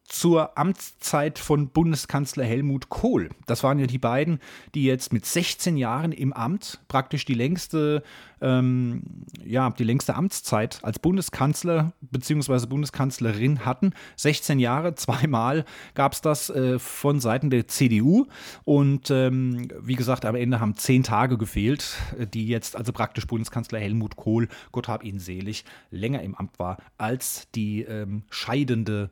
[0.08, 3.30] zur Amtszeit von Bundeskanzler Helmut Kohl.
[3.46, 4.40] Das waren ja die beiden,
[4.74, 8.04] die jetzt mit 16 Jahren im Amt praktisch die längste,
[8.40, 9.04] ähm,
[9.44, 12.68] ja, die längste Amtszeit als Bundeskanzler bzw.
[12.68, 13.94] Bundeskanzlerin hatten.
[14.16, 18.28] 16 Jahre, zweimal gab es das äh, von Seiten der CDU.
[18.64, 21.98] Und ähm, wie gesagt, am Ende haben zehn Tage gefehlt,
[22.34, 26.78] die jetzt also praktisch Bundeskanzler Helmut Kohl, Gott hab ihn selig, länger im Amt war
[26.98, 29.10] als die ähm, scheidende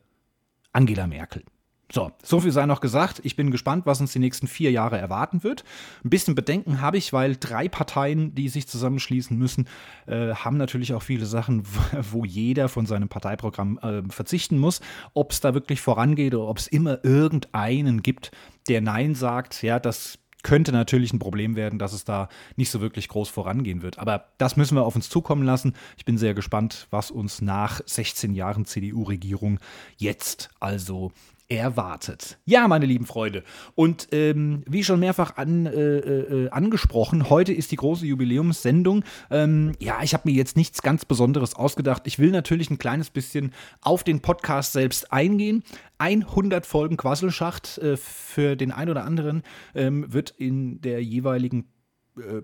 [0.75, 1.43] Angela Merkel.
[1.91, 3.21] So, so viel sei noch gesagt.
[3.23, 5.63] Ich bin gespannt, was uns die nächsten vier Jahre erwarten wird.
[6.03, 9.67] Ein bisschen Bedenken habe ich, weil drei Parteien, die sich zusammenschließen müssen,
[10.07, 11.63] äh, haben natürlich auch viele Sachen,
[12.11, 14.81] wo jeder von seinem Parteiprogramm äh, verzichten muss.
[15.13, 18.31] Ob es da wirklich vorangeht oder ob es immer irgendeinen gibt,
[18.67, 22.79] der Nein sagt, ja, das könnte natürlich ein Problem werden, dass es da nicht so
[22.79, 23.97] wirklich groß vorangehen wird.
[23.97, 25.73] Aber das müssen wir auf uns zukommen lassen.
[25.97, 29.60] Ich bin sehr gespannt, was uns nach 16 Jahren CDU-Regierung
[29.97, 31.12] jetzt also
[31.47, 32.39] erwartet.
[32.45, 33.43] Ja, meine lieben Freunde.
[33.75, 39.03] Und ähm, wie schon mehrfach an, äh, äh, angesprochen, heute ist die große Jubiläumssendung.
[39.29, 42.03] Ähm, ja, ich habe mir jetzt nichts ganz Besonderes ausgedacht.
[42.05, 45.63] Ich will natürlich ein kleines bisschen auf den Podcast selbst eingehen.
[45.99, 49.43] 100 Folgen Quasselschacht äh, für den einen oder anderen
[49.75, 51.74] ähm, wird in der jeweiligen äh,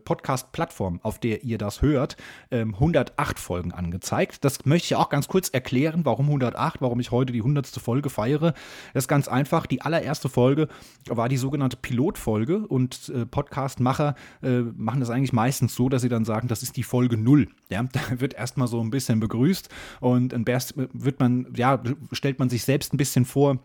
[0.03, 2.17] Podcast-Plattform, auf der ihr das hört,
[2.51, 4.43] 108 ähm, Folgen angezeigt.
[4.43, 7.67] Das möchte ich auch ganz kurz erklären, warum 108, warum ich heute die 100.
[7.67, 8.53] Folge feiere.
[8.93, 9.65] Das ist ganz einfach.
[9.65, 10.67] Die allererste Folge
[11.07, 16.09] war die sogenannte Pilotfolge und äh, Podcast-Macher äh, machen das eigentlich meistens so, dass sie
[16.09, 17.47] dann sagen, das ist die Folge 0.
[17.69, 21.81] Ja, da wird erstmal so ein bisschen begrüßt und dann wird man, ja,
[22.11, 23.59] stellt man sich selbst ein bisschen vor,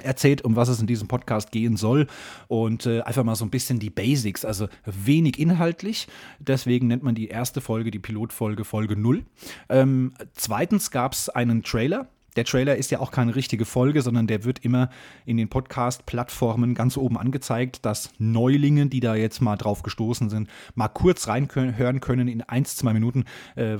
[0.00, 2.06] erzählt, um was es in diesem Podcast gehen soll
[2.48, 6.08] und äh, einfach mal so ein bisschen die Basics, also wenig inhaltlich.
[6.38, 9.24] Deswegen nennt man die erste Folge, die Pilotfolge, Folge 0.
[9.68, 12.08] Ähm, zweitens gab es einen Trailer.
[12.38, 14.90] Der Trailer ist ja auch keine richtige Folge, sondern der wird immer
[15.24, 20.48] in den Podcast-Plattformen ganz oben angezeigt, dass Neulinge, die da jetzt mal drauf gestoßen sind,
[20.76, 23.24] mal kurz reinhören können in ein, zwei Minuten,
[23.56, 23.78] äh,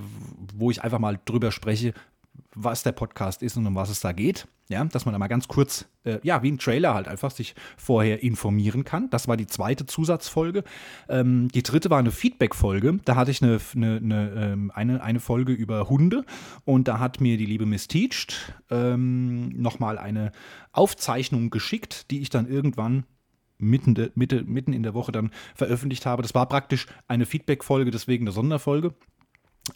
[0.56, 1.94] wo ich einfach mal drüber spreche,
[2.60, 4.48] was der Podcast ist und um was es da geht.
[4.70, 7.54] Ja, dass man da mal ganz kurz, äh, ja, wie ein Trailer halt einfach sich
[7.78, 9.08] vorher informieren kann.
[9.08, 10.62] Das war die zweite Zusatzfolge.
[11.08, 13.00] Ähm, die dritte war eine Feedback-Folge.
[13.06, 16.24] Da hatte ich eine, eine, ähm, eine, eine, Folge über Hunde
[16.66, 20.32] und da hat mir die liebe Miss Teached ähm, nochmal eine
[20.72, 23.04] Aufzeichnung geschickt, die ich dann irgendwann
[23.56, 26.20] mitten, de, Mitte, mitten in der Woche dann veröffentlicht habe.
[26.20, 28.92] Das war praktisch eine Feedback-Folge, deswegen eine Sonderfolge.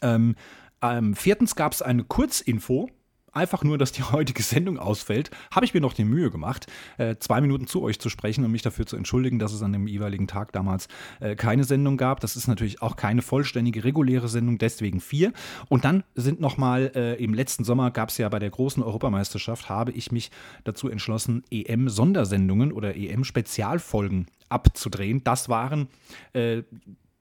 [0.01, 0.35] Ähm,
[0.83, 2.89] ähm, viertens gab es eine Kurzinfo
[3.33, 6.67] einfach nur, dass die heutige Sendung ausfällt, habe ich mir noch die Mühe gemacht,
[6.97, 9.73] äh, zwei Minuten zu euch zu sprechen und mich dafür zu entschuldigen, dass es an
[9.73, 10.87] dem jeweiligen Tag damals
[11.19, 12.19] äh, keine Sendung gab.
[12.19, 15.33] Das ist natürlich auch keine vollständige reguläre Sendung, deswegen vier.
[15.69, 19.69] Und dann sind nochmal äh, im letzten Sommer gab es ja bei der großen Europameisterschaft,
[19.69, 20.31] habe ich mich
[20.63, 25.23] dazu entschlossen, EM-Sondersendungen oder EM-Spezialfolgen abzudrehen.
[25.23, 25.87] Das waren
[26.33, 26.63] äh,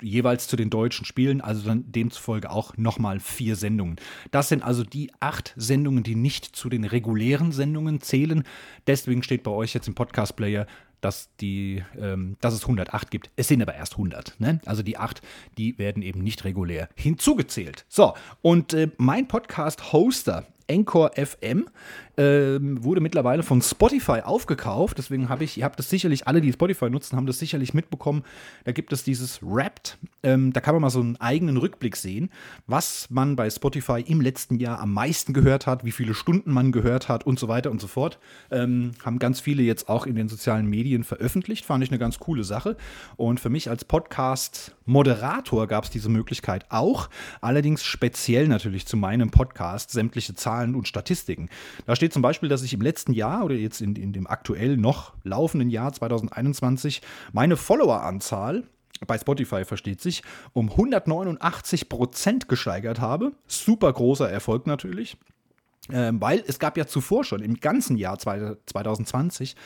[0.03, 3.97] jeweils zu den deutschen Spielen, also dann demzufolge auch nochmal vier Sendungen.
[4.31, 8.45] Das sind also die acht Sendungen, die nicht zu den regulären Sendungen zählen.
[8.87, 10.67] Deswegen steht bei euch jetzt im Podcast-Player
[11.03, 13.31] dass, die, ähm, dass es 108 gibt.
[13.37, 14.41] Es sind aber erst 100.
[14.41, 14.61] Ne?
[14.65, 15.21] Also die 8,
[15.59, 17.85] die werden eben nicht regulär hinzugezählt.
[17.88, 21.67] So, und äh, mein Podcast-Hoster Anchor FM
[22.17, 24.99] ähm, wurde mittlerweile von Spotify aufgekauft.
[24.99, 28.23] Deswegen habe ich, ihr habt das sicherlich, alle, die Spotify nutzen, haben das sicherlich mitbekommen.
[28.65, 29.99] Da gibt es dieses Wrapped.
[30.23, 32.31] Ähm, da kann man mal so einen eigenen Rückblick sehen,
[32.67, 36.71] was man bei Spotify im letzten Jahr am meisten gehört hat, wie viele Stunden man
[36.73, 38.19] gehört hat und so weiter und so fort.
[38.51, 41.64] Ähm, haben ganz viele jetzt auch in den sozialen Medien veröffentlicht.
[41.64, 42.76] Fand ich eine ganz coole Sache.
[43.16, 47.09] Und für mich als Podcast-Moderator gab es diese Möglichkeit auch.
[47.40, 51.48] Allerdings speziell natürlich zu meinem Podcast sämtliche Zahlen und Statistiken.
[51.87, 54.76] Da steht zum Beispiel, dass ich im letzten Jahr oder jetzt in, in dem aktuell
[54.76, 57.00] noch laufenden Jahr 2021
[57.33, 58.64] meine Followeranzahl
[59.07, 63.33] bei Spotify versteht sich, um 189 Prozent gesteigert habe.
[63.46, 65.16] Super großer Erfolg natürlich.
[65.90, 69.57] Ähm, weil es gab ja zuvor schon im ganzen Jahr 2020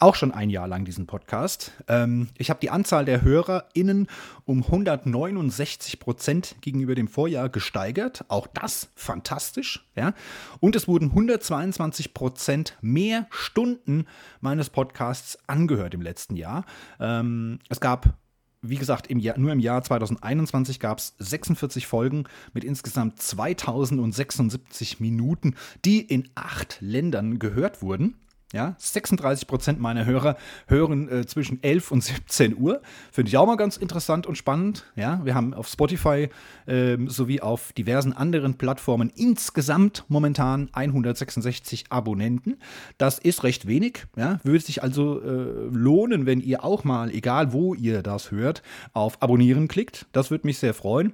[0.00, 1.72] auch schon ein Jahr lang diesen Podcast.
[1.86, 4.08] Ähm, ich habe die Anzahl der HörerInnen
[4.46, 8.24] um 169 Prozent gegenüber dem Vorjahr gesteigert.
[8.28, 9.86] Auch das fantastisch.
[9.94, 10.14] Ja?
[10.58, 14.06] Und es wurden 122 Prozent mehr Stunden
[14.40, 16.64] meines Podcasts angehört im letzten Jahr.
[16.98, 18.14] Ähm, es gab
[18.62, 25.00] wie gesagt, im Jahr, nur im Jahr 2021 gab es 46 Folgen mit insgesamt 2076
[25.00, 25.54] Minuten,
[25.86, 28.16] die in acht Ländern gehört wurden.
[28.52, 30.36] Ja, 36 Prozent meiner Hörer
[30.66, 32.82] hören äh, zwischen 11 und 17 Uhr.
[33.12, 34.86] Finde ich auch mal ganz interessant und spannend.
[34.96, 36.28] Ja, wir haben auf Spotify
[36.66, 42.56] äh, sowie auf diversen anderen Plattformen insgesamt momentan 166 Abonnenten.
[42.98, 44.06] Das ist recht wenig.
[44.16, 48.64] Ja, würde sich also äh, lohnen, wenn ihr auch mal, egal wo ihr das hört,
[48.92, 50.06] auf Abonnieren klickt.
[50.10, 51.12] Das würde mich sehr freuen.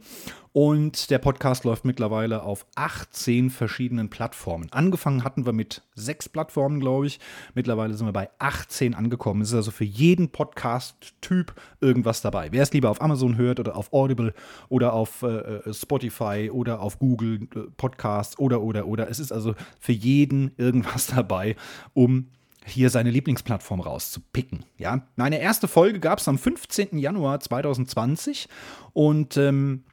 [0.57, 4.68] Und der Podcast läuft mittlerweile auf 18 verschiedenen Plattformen.
[4.72, 7.20] Angefangen hatten wir mit sechs Plattformen, glaube ich.
[7.55, 9.43] Mittlerweile sind wir bei 18 angekommen.
[9.43, 12.53] Es ist also für jeden Podcast-Typ irgendwas dabei.
[12.53, 14.35] Wer es lieber auf Amazon hört oder auf Audible
[14.69, 19.09] oder auf äh, äh Spotify oder auf Google äh, Podcasts oder, oder, oder.
[19.11, 21.57] Es ist also für jeden irgendwas dabei,
[21.95, 22.29] um
[22.67, 24.65] hier seine Lieblingsplattform rauszupicken.
[24.77, 26.99] Ja, meine erste Folge gab es am 15.
[26.99, 28.49] Januar 2020
[28.93, 29.85] und ähm,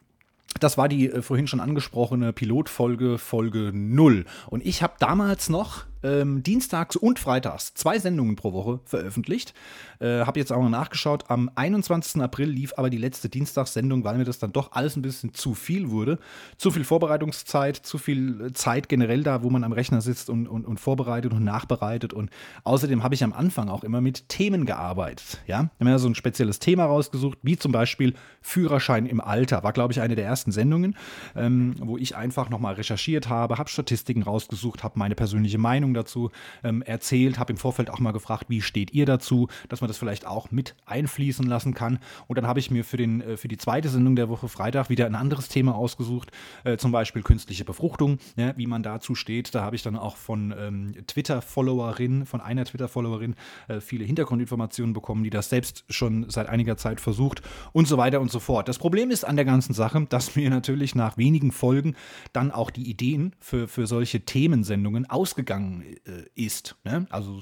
[0.60, 4.26] das war die äh, vorhin schon angesprochene Pilotfolge, Folge 0.
[4.50, 9.54] Und ich habe damals noch ähm, dienstags und freitags zwei Sendungen pro Woche veröffentlicht.
[10.00, 11.30] Äh, habe jetzt auch mal nachgeschaut.
[11.30, 12.22] Am 21.
[12.22, 15.54] April lief aber die letzte Dienstagssendung, weil mir das dann doch alles ein bisschen zu
[15.54, 16.20] viel wurde.
[16.58, 20.48] Zu viel Vorbereitungszeit, zu viel äh, Zeit generell da, wo man am Rechner sitzt und,
[20.48, 22.14] und, und vorbereitet und nachbereitet.
[22.14, 22.30] Und
[22.64, 25.42] außerdem habe ich am Anfang auch immer mit Themen gearbeitet.
[25.48, 29.64] Ja, ich habe mir so ein spezielles Thema rausgesucht, wie zum Beispiel Führerschein im Alter.
[29.64, 30.98] War, glaube ich, eine der ersten Sendungen,
[31.36, 36.04] ähm, wo ich einfach nochmal recherchiert habe, habe Statistiken rausgesucht, habe meine persönliche Meinung Meinung
[36.04, 36.32] dazu
[36.64, 39.98] ähm, erzählt, habe im Vorfeld auch mal gefragt, wie steht ihr dazu, dass man das
[39.98, 42.00] vielleicht auch mit einfließen lassen kann.
[42.28, 44.90] Und dann habe ich mir für, den, äh, für die zweite Sendung der Woche Freitag
[44.90, 46.32] wieder ein anderes Thema ausgesucht,
[46.64, 49.54] äh, zum Beispiel künstliche Befruchtung, ja, wie man dazu steht.
[49.54, 53.36] Da habe ich dann auch von ähm, Twitter-Followerin, von einer Twitter-Followerin
[53.68, 58.20] äh, viele Hintergrundinformationen bekommen, die das selbst schon seit einiger Zeit versucht und so weiter
[58.20, 58.68] und so fort.
[58.68, 61.96] Das Problem ist an der ganzen Sache, dass mir natürlich nach wenigen Folgen
[62.32, 66.76] dann auch die Ideen für, für solche Themensendungen ausgegangen äh, ist.
[66.84, 67.06] Ne?
[67.10, 67.42] Also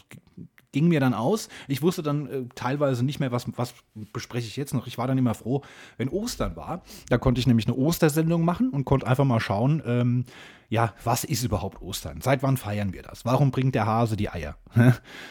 [0.72, 1.50] ging mir dann aus.
[1.68, 3.74] Ich wusste dann äh, teilweise nicht mehr, was, was
[4.14, 4.88] bespreche ich jetzt noch.
[4.88, 5.62] Ich war dann immer froh,
[5.98, 6.84] wenn Ostern war.
[7.10, 10.26] Da konnte ich nämlich eine Ostersendung machen und konnte einfach mal schauen, ähm,
[10.70, 12.22] ja, was ist überhaupt Ostern?
[12.22, 13.26] Seit wann feiern wir das?
[13.26, 14.56] Warum bringt der Hase die Eier?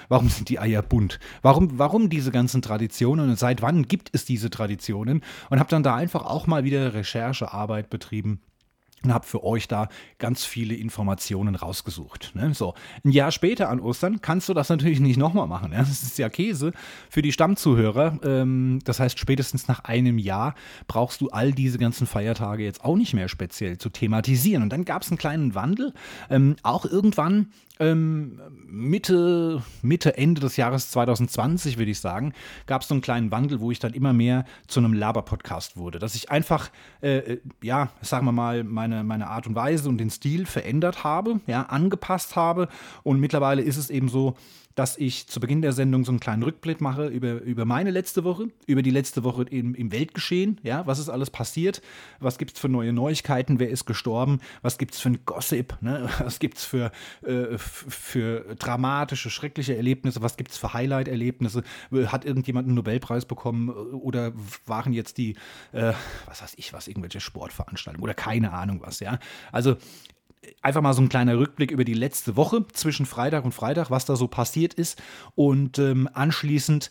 [0.08, 1.18] warum sind die Eier bunt?
[1.40, 5.22] Warum, warum diese ganzen Traditionen und seit wann gibt es diese Traditionen?
[5.48, 8.42] Und habe dann da einfach auch mal wieder Recherchearbeit betrieben
[9.04, 12.32] und habe für euch da ganz viele Informationen rausgesucht.
[12.34, 12.52] Ne?
[12.54, 15.72] So, ein Jahr später an Ostern kannst du das natürlich nicht nochmal machen.
[15.72, 15.78] Ja?
[15.78, 16.72] Das ist ja Käse
[17.08, 18.18] für die Stammzuhörer.
[18.24, 20.54] Ähm, das heißt, spätestens nach einem Jahr
[20.86, 24.62] brauchst du all diese ganzen Feiertage jetzt auch nicht mehr speziell zu thematisieren.
[24.62, 25.92] Und dann gab es einen kleinen Wandel.
[26.28, 32.34] Ähm, auch irgendwann ähm, Mitte, Mitte, Ende des Jahres 2020, würde ich sagen,
[32.66, 35.98] gab es so einen kleinen Wandel, wo ich dann immer mehr zu einem Laber-Podcast wurde.
[35.98, 36.70] Dass ich einfach,
[37.02, 41.04] äh, äh, ja, sagen wir mal, meine, meine Art und Weise und den Stil verändert
[41.04, 42.68] habe, ja, angepasst habe.
[43.02, 44.36] Und mittlerweile ist es eben so,
[44.74, 48.24] dass ich zu Beginn der Sendung so einen kleinen Rückblick mache über, über meine letzte
[48.24, 51.82] Woche, über die letzte Woche im, im Weltgeschehen, ja, was ist alles passiert,
[52.20, 55.76] was gibt es für neue Neuigkeiten, wer ist gestorben, was gibt es für ein Gossip,
[55.80, 56.08] ne?
[56.20, 61.62] was gibt es für, äh, für dramatische, schreckliche Erlebnisse, was gibt es für Highlight-Erlebnisse,
[62.06, 64.32] hat irgendjemand einen Nobelpreis bekommen oder
[64.66, 65.36] waren jetzt die,
[65.72, 65.92] äh,
[66.26, 69.18] was weiß ich was, irgendwelche Sportveranstaltungen oder keine Ahnung was, ja.
[69.52, 69.76] Also
[70.62, 74.04] einfach mal so ein kleiner Rückblick über die letzte Woche zwischen Freitag und Freitag, was
[74.04, 75.00] da so passiert ist.
[75.34, 76.90] Und ähm, anschließend,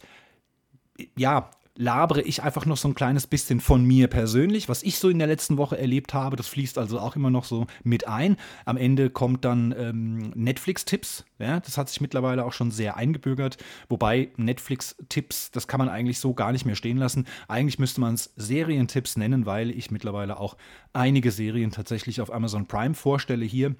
[1.17, 5.07] ja, labere ich einfach noch so ein kleines bisschen von mir persönlich, was ich so
[5.07, 6.35] in der letzten Woche erlebt habe.
[6.35, 8.35] Das fließt also auch immer noch so mit ein.
[8.65, 11.23] Am Ende kommt dann ähm, Netflix-Tipps.
[11.39, 13.57] Ja, das hat sich mittlerweile auch schon sehr eingebürgert.
[13.87, 17.25] Wobei Netflix-Tipps, das kann man eigentlich so gar nicht mehr stehen lassen.
[17.47, 20.57] Eigentlich müsste man es Serientipps nennen, weil ich mittlerweile auch
[20.91, 23.75] einige Serien tatsächlich auf Amazon Prime vorstelle hier.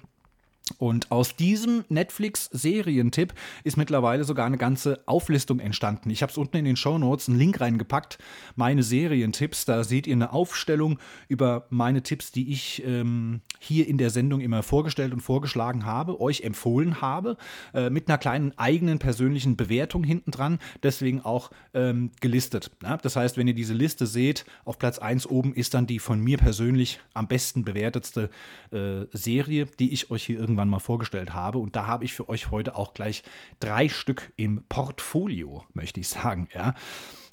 [0.78, 6.10] Und aus diesem Netflix-Serientipp ist mittlerweile sogar eine ganze Auflistung entstanden.
[6.10, 8.18] Ich habe es unten in den Show Notes einen Link reingepackt,
[8.56, 9.64] meine Serientipps.
[9.64, 14.40] Da seht ihr eine Aufstellung über meine Tipps, die ich ähm, hier in der Sendung
[14.40, 17.36] immer vorgestellt und vorgeschlagen habe, euch empfohlen habe,
[17.74, 22.70] äh, mit einer kleinen eigenen persönlichen Bewertung hinten dran, deswegen auch ähm, gelistet.
[22.82, 22.96] Ja?
[22.96, 26.20] Das heißt, wenn ihr diese Liste seht, auf Platz 1 oben ist dann die von
[26.20, 28.30] mir persönlich am besten bewertetste
[28.72, 31.58] äh, Serie, die ich euch hier irgendwann irgendwann mal vorgestellt habe.
[31.58, 33.22] Und da habe ich für euch heute auch gleich
[33.60, 36.48] drei Stück im Portfolio, möchte ich sagen.
[36.52, 36.74] Ja,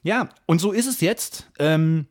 [0.03, 1.49] ja und so ist es jetzt.
[1.57, 2.05] Ähm,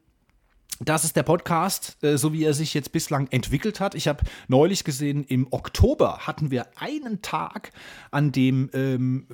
[0.81, 3.95] das ist der Podcast, äh, so wie er sich jetzt bislang entwickelt hat.
[3.95, 7.71] Ich habe neulich gesehen, im Oktober hatten wir einen Tag,
[8.11, 9.27] an dem, ähm,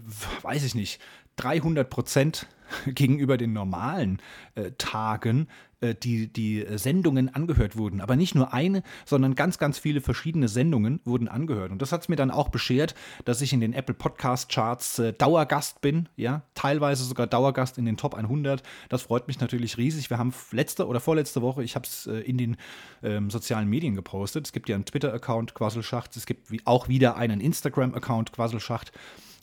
[0.43, 1.01] weiß ich nicht,
[1.37, 2.47] 300 Prozent
[2.87, 4.21] gegenüber den normalen
[4.55, 5.49] äh, Tagen
[6.03, 8.01] die, die Sendungen angehört wurden.
[8.01, 11.73] Aber nicht nur eine, sondern ganz, ganz viele verschiedene Sendungen wurden angehört.
[11.73, 14.99] Und das hat es mir dann auch beschert, dass ich in den Apple Podcast Charts
[14.99, 18.63] äh, Dauergast bin, ja, teilweise sogar Dauergast in den Top 100.
[18.89, 20.11] Das freut mich natürlich riesig.
[20.11, 22.57] Wir haben letzte oder vorletzte Woche, ich habe es äh, in den
[23.03, 24.47] ähm, sozialen Medien gepostet.
[24.47, 28.93] Es gibt ja einen Twitter-Account Quasselschacht, es gibt wie, auch wieder einen Instagram-Account Quasselschacht.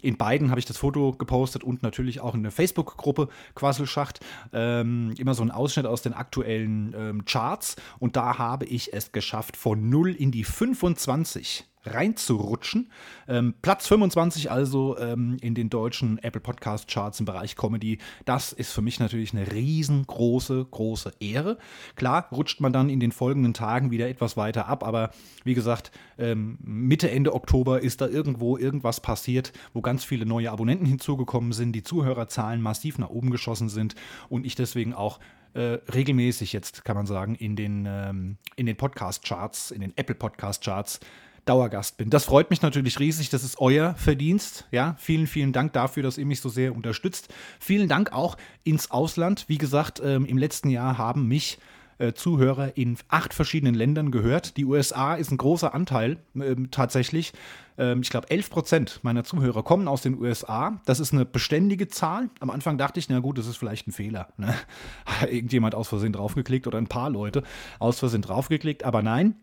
[0.01, 4.19] In beiden habe ich das Foto gepostet und natürlich auch in der Facebook-Gruppe Quasselschacht.
[4.53, 7.75] Ähm, immer so ein Ausschnitt aus den aktuellen ähm, Charts.
[7.99, 12.91] Und da habe ich es geschafft, von 0 in die 25 reinzurutschen.
[13.27, 17.99] Ähm, Platz 25 also ähm, in den deutschen Apple Podcast Charts im Bereich Comedy.
[18.25, 21.57] Das ist für mich natürlich eine riesengroße, große Ehre.
[21.95, 25.11] Klar rutscht man dann in den folgenden Tagen wieder etwas weiter ab, aber
[25.43, 30.51] wie gesagt, ähm, Mitte, Ende Oktober ist da irgendwo irgendwas passiert, wo ganz viele neue
[30.51, 33.95] Abonnenten hinzugekommen sind, die Zuhörerzahlen massiv nach oben geschossen sind
[34.27, 35.19] und ich deswegen auch
[35.53, 40.15] äh, regelmäßig jetzt, kann man sagen, in den, ähm, in den Podcast-Charts, in den Apple
[40.15, 40.99] Podcast-Charts
[41.49, 42.12] Dauergast bin.
[42.12, 43.29] Das freut mich natürlich riesig.
[43.29, 44.67] Das ist euer Verdienst.
[44.71, 47.33] Ja, vielen, vielen Dank dafür, dass ihr mich so sehr unterstützt.
[47.59, 49.45] Vielen Dank auch ins Ausland.
[49.47, 51.57] Wie gesagt, ähm, im letzten Jahr haben mich
[51.97, 54.57] äh, Zuhörer in acht verschiedenen Ländern gehört.
[54.57, 57.33] Die USA ist ein großer Anteil ähm, tatsächlich.
[57.77, 60.79] Ähm, ich glaube, 11 Prozent meiner Zuhörer kommen aus den USA.
[60.85, 62.29] Das ist eine beständige Zahl.
[62.39, 64.29] Am Anfang dachte ich, na gut, das ist vielleicht ein Fehler.
[64.38, 64.53] Ne?
[65.29, 67.43] Irgendjemand aus Versehen draufgeklickt oder ein paar Leute
[67.79, 68.83] aus Versehen draufgeklickt.
[68.83, 69.35] Aber nein,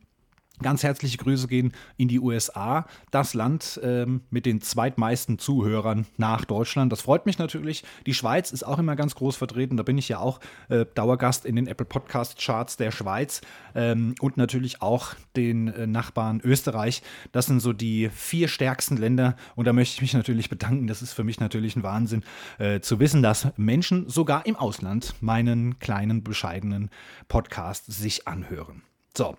[0.62, 6.46] Ganz herzliche Grüße gehen in die USA, das Land ähm, mit den zweitmeisten Zuhörern nach
[6.46, 6.90] Deutschland.
[6.90, 7.84] Das freut mich natürlich.
[8.06, 9.76] Die Schweiz ist auch immer ganz groß vertreten.
[9.76, 13.42] Da bin ich ja auch äh, Dauergast in den Apple Podcast Charts der Schweiz
[13.74, 17.02] ähm, und natürlich auch den äh, Nachbarn Österreich.
[17.32, 20.86] Das sind so die vier stärksten Länder und da möchte ich mich natürlich bedanken.
[20.86, 22.24] Das ist für mich natürlich ein Wahnsinn
[22.58, 26.90] äh, zu wissen, dass Menschen sogar im Ausland meinen kleinen, bescheidenen
[27.28, 28.82] Podcast sich anhören.
[29.14, 29.36] So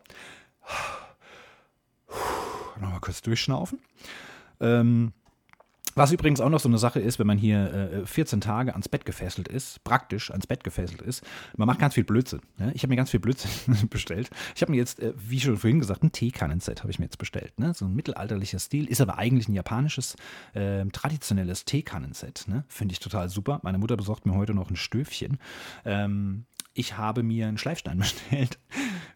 [2.82, 3.80] nochmal kurz durchschnaufen.
[4.60, 5.14] Ähm,
[5.98, 8.88] was übrigens auch noch so eine Sache ist, wenn man hier äh, 14 Tage ans
[8.88, 11.24] Bett gefesselt ist, praktisch ans Bett gefesselt ist,
[11.58, 12.42] man macht ganz viel Blödsinn.
[12.60, 12.72] Ne?
[12.76, 13.50] Ich habe mir ganz viel Blödsinn
[13.90, 14.30] bestellt.
[14.56, 17.18] Ich habe mir jetzt, äh, wie schon vorhin gesagt, ein Teekannenset habe ich mir jetzt
[17.18, 17.60] bestellt.
[17.60, 17.74] Ne?
[17.74, 20.16] So ein mittelalterlicher Stil, ist aber eigentlich ein japanisches,
[20.54, 22.46] äh, traditionelles Teekannenset.
[22.48, 22.64] Ne?
[22.68, 23.60] Finde ich total super.
[23.64, 25.40] Meine Mutter besorgt mir heute noch ein Stöfchen.
[25.84, 26.46] Ähm,
[26.78, 28.60] ich habe mir einen Schleifstein bestellt,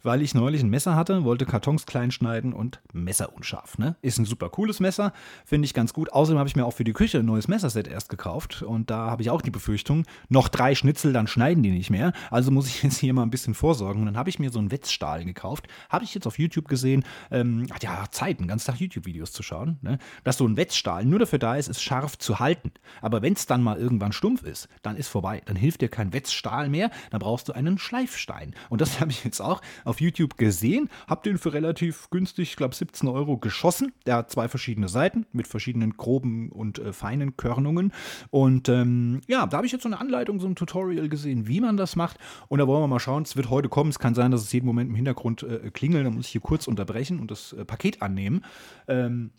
[0.04, 3.78] weil ich neulich ein Messer hatte, wollte Kartons klein schneiden und Messer unscharf.
[3.78, 3.96] Ne?
[4.02, 5.14] Ist ein super cooles Messer,
[5.46, 6.12] finde ich ganz gut.
[6.12, 9.12] Außerdem habe ich mir auch für die Küche ein neues Messerset erst gekauft und da
[9.12, 12.14] habe ich auch die Befürchtung, noch drei Schnitzel, dann schneiden die nicht mehr.
[12.32, 14.02] Also muss ich jetzt hier mal ein bisschen vorsorgen.
[14.02, 15.68] Und dann habe ich mir so einen Wetzstahl gekauft.
[15.90, 17.04] Habe ich jetzt auf YouTube gesehen.
[17.30, 19.78] Ähm, hat ja Zeit, einen ganzen Tag YouTube-Videos zu schauen.
[19.82, 20.00] Ne?
[20.24, 22.72] Dass so ein Wetzstahl nur dafür da ist, es scharf zu halten.
[23.02, 25.42] Aber wenn es dann mal irgendwann stumpf ist, dann ist vorbei.
[25.46, 26.90] Dann hilft dir kein Wetzstahl mehr.
[27.12, 28.56] Dann brauchst du einen Schleifstein.
[28.70, 30.90] Und das habe ich jetzt auch auf YouTube gesehen.
[31.08, 33.94] Habe den für relativ günstig, ich glaube 17 Euro geschossen.
[34.06, 37.94] Der hat zwei verschiedene Seiten mit verschiedenen groben und äh, feinen Körnungen.
[38.30, 41.62] Und ähm, ja, da habe ich jetzt so eine Anleitung, so ein Tutorial gesehen, wie
[41.62, 42.18] man das macht.
[42.48, 43.24] Und da wollen wir mal schauen.
[43.24, 43.90] Es wird heute kommen.
[43.90, 46.06] Es kann sein, dass es jeden Moment im Hintergrund äh, klingelt.
[46.06, 48.44] Da muss ich hier kurz unterbrechen und das äh, Paket annehmen.
[48.88, 49.32] Ähm,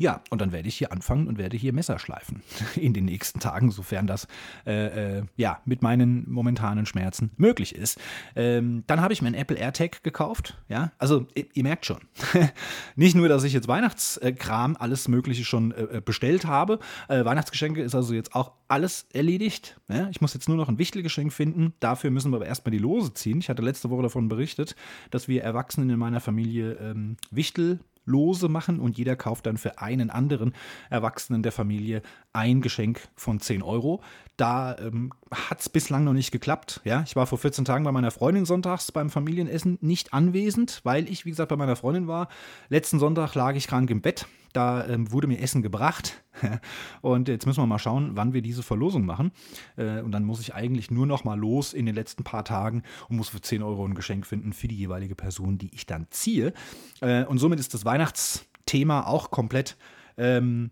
[0.00, 2.42] ja, und dann werde ich hier anfangen und werde hier Messer schleifen
[2.74, 4.28] in den nächsten Tagen, sofern das
[4.66, 8.00] äh, äh, ja mit meinen momentanen Schmerzen möglich ist.
[8.34, 10.56] Ähm, dann habe ich mir einen Apple AirTag gekauft.
[10.68, 11.98] Ja, also ihr, ihr merkt schon,
[12.96, 16.78] nicht nur, dass ich jetzt Weihnachtskram alles Mögliche schon äh, äh, bestellt habe.
[17.08, 19.78] Äh, Weihnachtsgeschenke ist also jetzt auch alles erledigt.
[19.88, 20.08] Ja?
[20.08, 21.74] Ich muss jetzt nur noch ein Wichtelgeschenk finden.
[21.78, 23.40] Dafür müssen wir aber erstmal die Lose ziehen.
[23.40, 24.76] Ich hatte letzte Woche davon berichtet,
[25.10, 29.78] dass wir Erwachsenen in meiner Familie ähm, Wichtel Lose machen und jeder kauft dann für
[29.78, 30.54] einen anderen
[30.88, 34.02] Erwachsenen der Familie ein Geschenk von 10 Euro.
[34.36, 36.80] Da ähm, hat es bislang noch nicht geklappt.
[36.84, 37.02] Ja?
[37.06, 41.24] Ich war vor 14 Tagen bei meiner Freundin sonntags beim Familienessen nicht anwesend, weil ich,
[41.24, 42.28] wie gesagt, bei meiner Freundin war.
[42.68, 44.26] Letzten Sonntag lag ich krank im Bett.
[44.52, 46.22] Da ähm, wurde mir Essen gebracht.
[47.02, 49.32] und jetzt müssen wir mal schauen, wann wir diese Verlosung machen.
[49.76, 52.82] Äh, und dann muss ich eigentlich nur noch mal los in den letzten paar Tagen
[53.08, 56.06] und muss für 10 Euro ein Geschenk finden für die jeweilige Person, die ich dann
[56.10, 56.52] ziehe.
[57.00, 59.76] Äh, und somit ist das Weihnachtsthema auch komplett
[60.16, 60.70] ähm,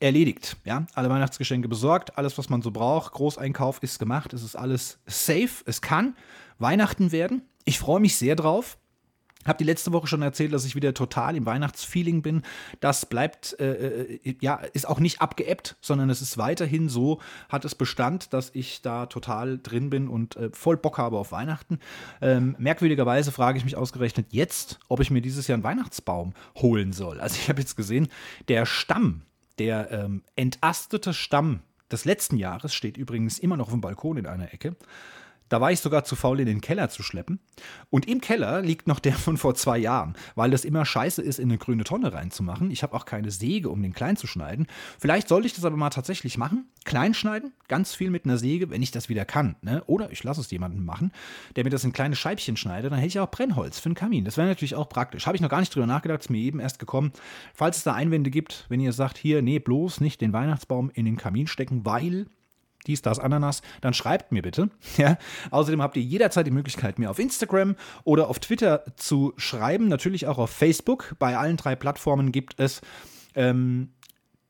[0.00, 0.56] erledigt.
[0.64, 3.12] Ja, alle Weihnachtsgeschenke besorgt, alles, was man so braucht.
[3.12, 5.62] Großeinkauf ist gemacht, es ist alles safe.
[5.66, 6.16] Es kann
[6.58, 7.42] Weihnachten werden.
[7.64, 8.78] Ich freue mich sehr drauf.
[9.46, 12.42] Habe die letzte Woche schon erzählt, dass ich wieder total im Weihnachtsfeeling bin.
[12.80, 17.64] Das bleibt, äh, äh, ja, ist auch nicht abgeebbt, sondern es ist weiterhin so, hat
[17.64, 21.78] es Bestand, dass ich da total drin bin und äh, voll Bock habe auf Weihnachten.
[22.20, 26.92] Ähm, merkwürdigerweise frage ich mich ausgerechnet jetzt, ob ich mir dieses Jahr einen Weihnachtsbaum holen
[26.92, 27.20] soll.
[27.20, 28.08] Also ich habe jetzt gesehen,
[28.48, 29.22] der Stamm,
[29.58, 31.60] der ähm, entastete Stamm
[31.90, 34.76] des letzten Jahres steht übrigens immer noch auf dem Balkon in einer Ecke.
[35.50, 37.40] Da war ich sogar zu faul, in den Keller zu schleppen.
[37.90, 41.38] Und im Keller liegt noch der von vor zwei Jahren, weil das immer scheiße ist,
[41.38, 42.70] in eine grüne Tonne reinzumachen.
[42.70, 44.68] Ich habe auch keine Säge, um den klein zu schneiden.
[44.98, 46.68] Vielleicht sollte ich das aber mal tatsächlich machen.
[46.84, 49.56] Klein schneiden, ganz viel mit einer Säge, wenn ich das wieder kann.
[49.60, 49.82] Ne?
[49.86, 51.12] Oder ich lasse es jemandem machen,
[51.56, 52.92] der mir das in kleine Scheibchen schneidet.
[52.92, 54.24] Dann hätte ich auch Brennholz für einen Kamin.
[54.24, 55.26] Das wäre natürlich auch praktisch.
[55.26, 57.12] Habe ich noch gar nicht drüber nachgedacht, ist mir eben erst gekommen.
[57.54, 61.06] Falls es da Einwände gibt, wenn ihr sagt, hier, nee, bloß nicht den Weihnachtsbaum in
[61.06, 62.26] den Kamin stecken, weil
[62.86, 64.70] dies, das, Ananas, dann schreibt mir bitte.
[64.96, 65.16] Ja?
[65.50, 70.26] Außerdem habt ihr jederzeit die Möglichkeit, mir auf Instagram oder auf Twitter zu schreiben, natürlich
[70.26, 71.14] auch auf Facebook.
[71.18, 72.80] Bei allen drei Plattformen gibt es
[73.34, 73.90] ähm,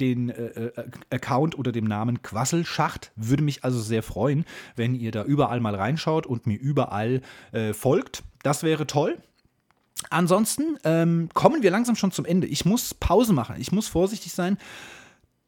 [0.01, 0.73] den äh, äh,
[1.11, 3.13] Account unter dem Namen Quasselschacht.
[3.17, 4.45] Würde mich also sehr freuen,
[4.77, 7.21] wenn ihr da überall mal reinschaut und mir überall
[7.53, 8.23] äh, folgt.
[8.43, 9.19] Das wäre toll.
[10.09, 12.47] Ansonsten ähm, kommen wir langsam schon zum Ende.
[12.47, 13.57] Ich muss Pause machen.
[13.59, 14.57] Ich muss vorsichtig sein.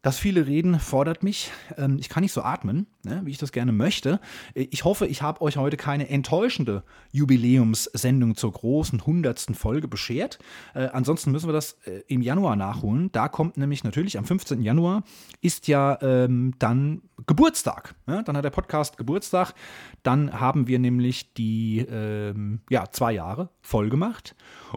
[0.03, 1.53] Das viele Reden fordert mich.
[1.79, 4.21] Ähm, ich kann nicht so atmen, ne, wie ich das gerne möchte.
[4.55, 10.39] Ich hoffe, ich habe euch heute keine enttäuschende Jubiläumssendung zur großen hundertsten Folge beschert.
[10.75, 13.11] Äh, ansonsten müssen wir das äh, im Januar nachholen.
[13.13, 14.63] Da kommt nämlich natürlich am 15.
[14.63, 15.03] Januar
[15.41, 17.95] ist ja ähm, dann Geburtstag.
[18.07, 18.23] Ne?
[18.25, 19.55] Dann hat der Podcast Geburtstag.
[20.03, 24.35] Dann haben wir nämlich die ähm, ja, zwei Jahre voll gemacht.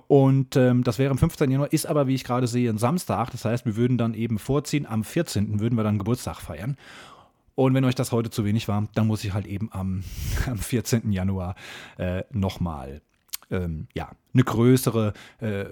[0.08, 1.50] Und ähm, das wäre am 15.
[1.50, 3.32] Januar, ist aber, wie ich gerade sehe, ein Samstag.
[3.32, 5.60] Das heißt, wir würden dann eben vorziehen, am 14.
[5.60, 6.78] würden wir dann Geburtstag feiern.
[7.56, 10.04] Und wenn euch das heute zu wenig war, dann muss ich halt eben am,
[10.46, 11.12] am 14.
[11.12, 11.56] Januar
[11.98, 13.02] äh, nochmal
[13.50, 15.66] ähm, ja, eine größere äh,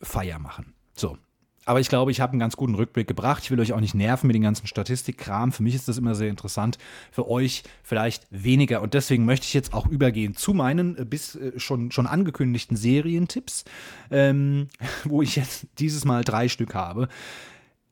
[0.00, 0.74] Feier machen.
[0.94, 1.16] So,
[1.64, 3.44] aber ich glaube, ich habe einen ganz guten Rückblick gebracht.
[3.44, 5.52] Ich will euch auch nicht nerven mit den ganzen Statistikkram.
[5.52, 6.78] Für mich ist das immer sehr interessant.
[7.12, 8.82] Für euch vielleicht weniger.
[8.82, 12.76] Und deswegen möchte ich jetzt auch übergehen zu meinen äh, bis äh, schon, schon angekündigten
[12.76, 13.64] Serientipps,
[14.10, 14.68] ähm,
[15.04, 17.08] wo ich jetzt dieses Mal drei Stück habe.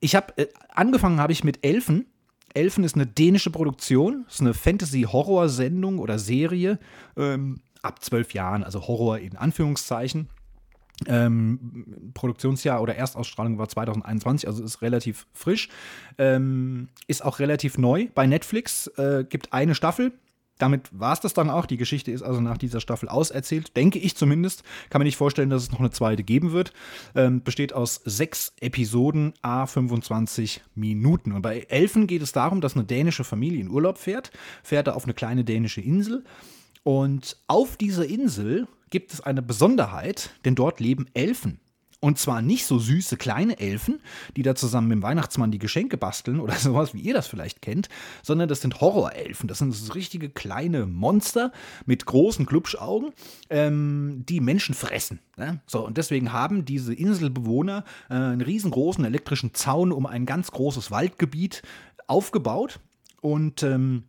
[0.01, 2.07] Ich habe äh, angefangen habe ich mit Elfen.
[2.55, 6.79] Elfen ist eine dänische Produktion, ist eine Fantasy-Horror-Sendung oder Serie
[7.17, 10.29] ähm, ab zwölf Jahren, also Horror in Anführungszeichen.
[11.07, 15.69] Ähm, Produktionsjahr oder Erstausstrahlung war 2021, also ist relativ frisch.
[16.19, 18.87] Ähm, ist auch relativ neu bei Netflix.
[18.99, 20.13] Äh, gibt eine Staffel.
[20.61, 21.67] Damit war es das dann auch.
[21.67, 24.63] Die Geschichte ist also nach dieser Staffel auserzählt, denke ich zumindest.
[24.91, 26.73] Kann mir nicht vorstellen, dass es noch eine zweite geben wird.
[27.15, 31.33] Ähm, besteht aus sechs Episoden, a 25 Minuten.
[31.33, 34.31] Und bei Elfen geht es darum, dass eine dänische Familie in Urlaub fährt,
[34.63, 36.25] fährt da auf eine kleine dänische Insel
[36.83, 41.61] Und auf dieser Insel gibt es eine Besonderheit, denn dort leben Elfen.
[42.03, 44.01] Und zwar nicht so süße kleine Elfen,
[44.35, 47.61] die da zusammen mit dem Weihnachtsmann die Geschenke basteln oder sowas, wie ihr das vielleicht
[47.61, 47.91] kennt,
[48.23, 49.49] sondern das sind Horrorelfen.
[49.49, 51.53] Das sind so richtige kleine Monster
[51.85, 53.13] mit großen Glubschaugen,
[53.51, 55.21] ähm, die Menschen fressen.
[55.37, 55.61] Ne?
[55.67, 60.91] So, und deswegen haben diese Inselbewohner äh, einen riesengroßen elektrischen Zaun um ein ganz großes
[60.91, 61.63] Waldgebiet
[62.07, 62.81] aufgebaut.
[63.21, 64.05] Und ähm,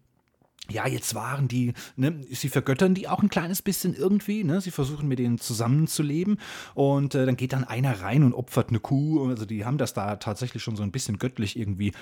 [0.72, 4.62] ja, jetzt waren die, ne, sie vergöttern die auch ein kleines bisschen irgendwie, ne?
[4.62, 6.40] Sie versuchen mit denen zusammenzuleben
[6.74, 9.30] und äh, dann geht dann einer rein und opfert eine Kuh.
[9.30, 11.94] Also die haben das da tatsächlich schon so ein bisschen göttlich irgendwie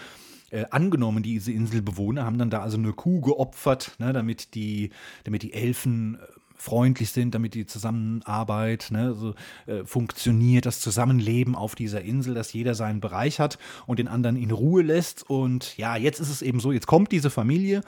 [0.51, 4.91] äh, angenommen, diese Inselbewohner, haben dann da also eine Kuh geopfert, ne, damit die,
[5.23, 9.33] damit die Elfen äh, freundlich sind, damit die Zusammenarbeit ne, so,
[9.65, 13.57] äh, funktioniert, das Zusammenleben auf dieser Insel, dass jeder seinen Bereich hat
[13.87, 15.27] und den anderen in Ruhe lässt.
[15.29, 17.81] Und ja, jetzt ist es eben so, jetzt kommt diese Familie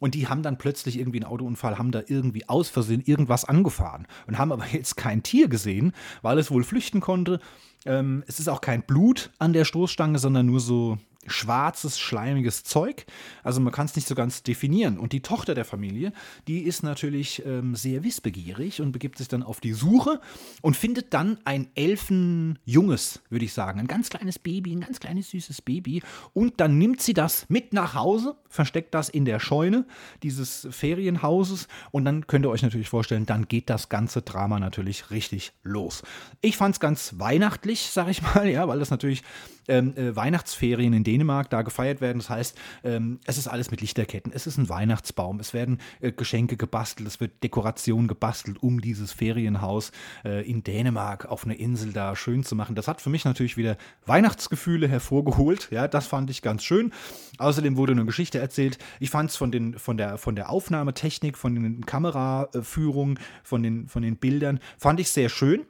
[0.00, 4.06] und die haben dann plötzlich irgendwie einen Autounfall, haben da irgendwie aus Versehen irgendwas angefahren
[4.26, 7.40] und haben aber jetzt kein Tier gesehen, weil es wohl flüchten konnte.
[7.84, 13.06] Ähm, es ist auch kein Blut an der Stoßstange, sondern nur so schwarzes, schleimiges Zeug.
[13.42, 14.98] Also man kann es nicht so ganz definieren.
[14.98, 16.12] Und die Tochter der Familie,
[16.48, 20.20] die ist natürlich ähm, sehr wissbegierig und begibt sich dann auf die Suche
[20.62, 23.80] und findet dann ein Elfenjunges, würde ich sagen.
[23.80, 26.02] Ein ganz kleines Baby, ein ganz kleines süßes Baby.
[26.32, 29.86] Und dann nimmt sie das mit nach Hause, versteckt das in der Scheune
[30.22, 31.68] dieses Ferienhauses.
[31.90, 36.02] Und dann könnt ihr euch natürlich vorstellen, dann geht das ganze Drama natürlich richtig los.
[36.40, 39.22] Ich fand es ganz weihnachtlich, sag ich mal, ja, weil das natürlich
[39.68, 42.18] ähm, äh, Weihnachtsferien in Dänemark da gefeiert werden.
[42.18, 46.10] Das heißt, ähm, es ist alles mit Lichterketten, es ist ein Weihnachtsbaum, es werden äh,
[46.10, 49.92] Geschenke gebastelt, es wird Dekoration gebastelt, um dieses Ferienhaus
[50.24, 52.74] äh, in Dänemark auf einer Insel da schön zu machen.
[52.74, 55.68] Das hat für mich natürlich wieder Weihnachtsgefühle hervorgeholt.
[55.70, 56.92] Ja, das fand ich ganz schön.
[57.38, 58.78] Außerdem wurde eine Geschichte erzählt.
[58.98, 64.02] Ich fand es von, von, der, von der Aufnahmetechnik, von den Kameraführungen, von den, von
[64.02, 65.64] den Bildern, fand ich sehr schön.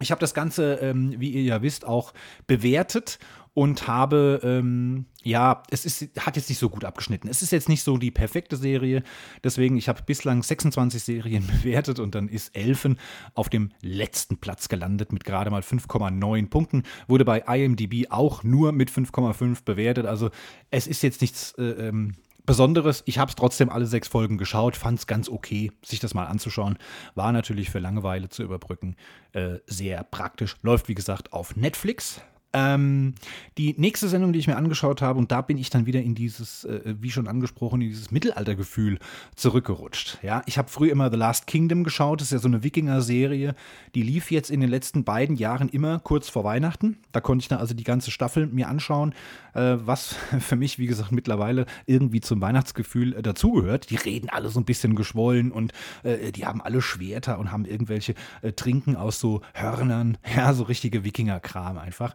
[0.00, 2.12] Ich habe das Ganze, ähm, wie ihr ja wisst, auch
[2.46, 3.18] bewertet
[3.56, 7.26] und habe, ähm, ja, es ist, hat jetzt nicht so gut abgeschnitten.
[7.26, 9.02] Es ist jetzt nicht so die perfekte Serie.
[9.42, 12.98] Deswegen, ich habe bislang 26 Serien bewertet und dann ist Elfen
[13.32, 16.82] auf dem letzten Platz gelandet mit gerade mal 5,9 Punkten.
[17.08, 20.04] Wurde bei IMDb auch nur mit 5,5 bewertet.
[20.04, 20.28] Also
[20.70, 22.12] es ist jetzt nichts äh, ähm,
[22.44, 23.04] Besonderes.
[23.06, 26.26] Ich habe es trotzdem alle sechs Folgen geschaut, fand es ganz okay, sich das mal
[26.26, 26.76] anzuschauen.
[27.14, 28.96] War natürlich für Langeweile zu überbrücken
[29.32, 30.56] äh, sehr praktisch.
[30.60, 32.20] Läuft, wie gesagt, auf Netflix.
[32.52, 33.14] Ähm,
[33.58, 36.14] die nächste Sendung, die ich mir angeschaut habe, und da bin ich dann wieder in
[36.14, 38.98] dieses, äh, wie schon angesprochen, in dieses Mittelaltergefühl
[39.34, 40.18] zurückgerutscht.
[40.22, 43.54] Ja, ich habe früher immer The Last Kingdom geschaut, das ist ja so eine Wikinger-Serie,
[43.94, 46.98] die lief jetzt in den letzten beiden Jahren immer kurz vor Weihnachten.
[47.12, 49.14] Da konnte ich dann also die ganze Staffel mir anschauen,
[49.54, 53.90] äh, was für mich, wie gesagt, mittlerweile irgendwie zum Weihnachtsgefühl äh, dazugehört.
[53.90, 55.72] Die reden alle so ein bisschen geschwollen und
[56.04, 60.64] äh, die haben alle Schwerter und haben irgendwelche äh, Trinken aus so Hörnern, ja, so
[60.64, 62.14] richtige Wikinger-Kram einfach.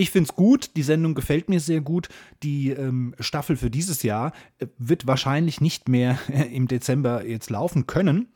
[0.00, 2.08] Ich finde es gut, die Sendung gefällt mir sehr gut.
[2.42, 6.18] Die ähm, Staffel für dieses Jahr äh, wird wahrscheinlich nicht mehr
[6.50, 8.28] im Dezember jetzt laufen können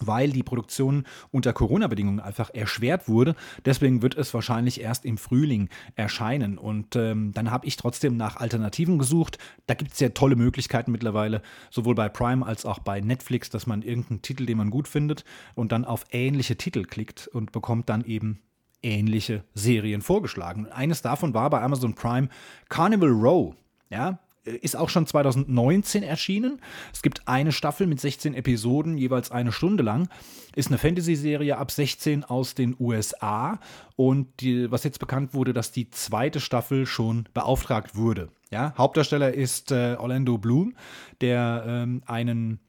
[0.00, 3.36] weil die Produktion unter Corona-Bedingungen einfach erschwert wurde.
[3.64, 6.58] Deswegen wird es wahrscheinlich erst im Frühling erscheinen.
[6.58, 9.38] Und ähm, dann habe ich trotzdem nach Alternativen gesucht.
[9.68, 13.68] Da gibt es ja tolle Möglichkeiten mittlerweile, sowohl bei Prime als auch bei Netflix, dass
[13.68, 15.24] man irgendeinen Titel, den man gut findet,
[15.54, 18.40] und dann auf ähnliche Titel klickt und bekommt dann eben
[18.84, 20.66] ähnliche Serien vorgeschlagen.
[20.70, 22.28] Eines davon war bei Amazon Prime
[22.68, 23.54] Carnival Row.
[23.90, 26.60] Ja, ist auch schon 2019 erschienen.
[26.92, 30.08] Es gibt eine Staffel mit 16 Episoden, jeweils eine Stunde lang.
[30.54, 33.58] Ist eine Fantasy-Serie ab 16 aus den USA.
[33.96, 38.28] Und die, was jetzt bekannt wurde, dass die zweite Staffel schon beauftragt wurde.
[38.50, 40.76] Ja, Hauptdarsteller ist äh, Orlando Bloom,
[41.20, 42.60] der ähm, einen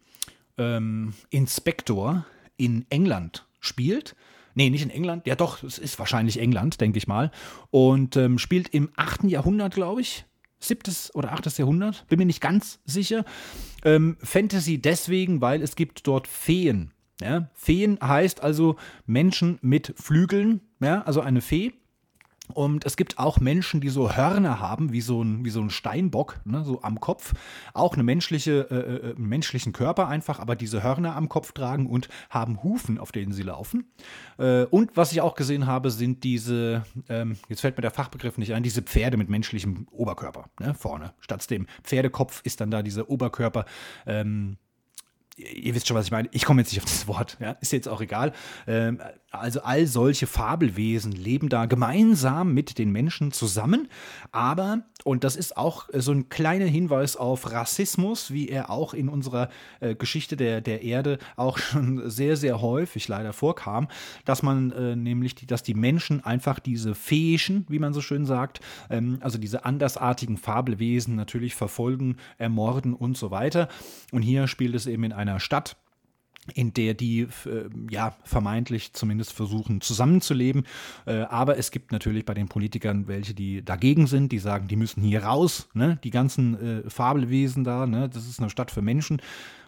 [0.57, 2.26] ähm, Inspektor
[2.57, 4.16] in England spielt.
[4.56, 5.28] Nee, nicht in England.
[5.28, 7.30] Ja, doch, es ist wahrscheinlich England, denke ich mal.
[7.72, 9.26] Und ähm, spielt im 8.
[9.26, 10.26] Jahrhundert, glaube ich.
[10.60, 13.26] Siebtes oder achtes Jahrhundert, bin mir nicht ganz sicher.
[13.84, 16.91] Ähm, Fantasy deswegen, weil es gibt dort Feen.
[17.22, 17.49] Ja?
[17.53, 21.01] Feen heißt also Menschen mit Flügeln, ja?
[21.03, 21.74] also eine Fee.
[22.54, 25.70] Und es gibt auch Menschen, die so Hörner haben, wie so ein, wie so ein
[25.70, 27.34] Steinbock, ne, so am Kopf.
[27.74, 31.88] Auch eine menschliche, äh, äh, einen menschlichen Körper einfach, aber diese Hörner am Kopf tragen
[31.88, 33.86] und haben Hufen, auf denen sie laufen.
[34.38, 38.38] Äh, und was ich auch gesehen habe, sind diese, ähm, jetzt fällt mir der Fachbegriff
[38.38, 41.14] nicht ein, diese Pferde mit menschlichem Oberkörper ne, vorne.
[41.20, 43.66] Statt dem Pferdekopf ist dann da dieser Oberkörper.
[44.06, 44.58] Ähm,
[45.38, 46.30] ihr wisst schon, was ich meine.
[46.32, 48.34] Ich komme jetzt nicht auf das Wort, ja, ist jetzt auch egal.
[48.68, 49.02] Ähm,
[49.40, 53.88] also all solche Fabelwesen leben da gemeinsam mit den Menschen zusammen.
[54.32, 59.10] Aber, und das ist auch so ein kleiner Hinweis auf Rassismus, wie er auch in
[59.10, 63.88] unserer äh, Geschichte der, der Erde auch schon sehr, sehr häufig leider vorkam,
[64.26, 68.26] dass man äh, nämlich, die, dass die Menschen einfach diese Feischen, wie man so schön
[68.26, 68.60] sagt,
[68.90, 73.68] ähm, also diese andersartigen Fabelwesen natürlich verfolgen, ermorden und so weiter.
[74.12, 75.78] Und hier spielt es eben in einer Stadt
[76.54, 77.28] in der die äh,
[77.89, 80.66] ja vermeintlich zumindest versuchen zusammenzuleben.
[81.06, 84.76] Äh, aber es gibt natürlich bei den Politikern welche, die dagegen sind, die sagen, die
[84.76, 86.00] müssen hier raus, ne?
[86.04, 88.10] die ganzen äh, Fabelwesen da, ne?
[88.10, 89.22] das ist eine Stadt für Menschen.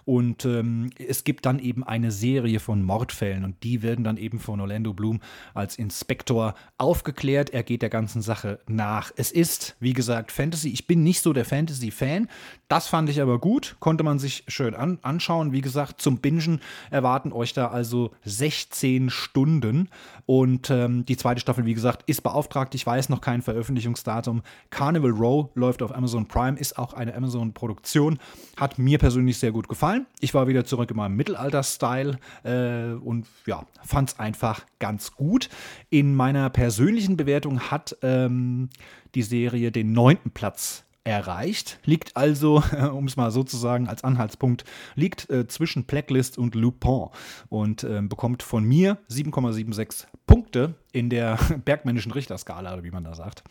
[0.07, 4.39] Und ähm, es gibt dann eben eine Serie von Mordfällen und die werden dann eben
[4.39, 5.19] von Orlando Bloom
[5.53, 7.49] als Inspektor aufgeklärt.
[7.49, 9.11] Er geht der ganzen Sache nach.
[9.17, 10.69] Es ist, wie gesagt, Fantasy.
[10.69, 12.29] Ich bin nicht so der Fantasy-Fan.
[12.69, 15.51] Das fand ich aber gut, konnte man sich schön an anschauen.
[15.51, 19.89] Wie gesagt, zum Bingen erwarten euch da also 16 Stunden.
[20.25, 22.75] Und ähm, die zweite Staffel, wie gesagt, ist beauftragt.
[22.75, 24.41] Ich weiß noch kein Veröffentlichungsdatum.
[24.69, 28.19] Carnival Row läuft auf Amazon Prime, ist auch eine Amazon-Produktion.
[28.55, 29.96] Hat mir persönlich sehr gut gefallen.
[30.19, 35.49] Ich war wieder zurück in meinem Mittelalter-Style äh, und ja, fand es einfach ganz gut.
[35.89, 38.69] In meiner persönlichen Bewertung hat ähm,
[39.15, 42.61] die Serie den neunten Platz erreicht, liegt also,
[42.93, 47.07] um es mal so zu sagen, als Anhaltspunkt, liegt äh, zwischen Blacklist und Lupin
[47.49, 53.43] und äh, bekommt von mir 7,76 Punkte in der bergmännischen Richterskala, wie man da sagt.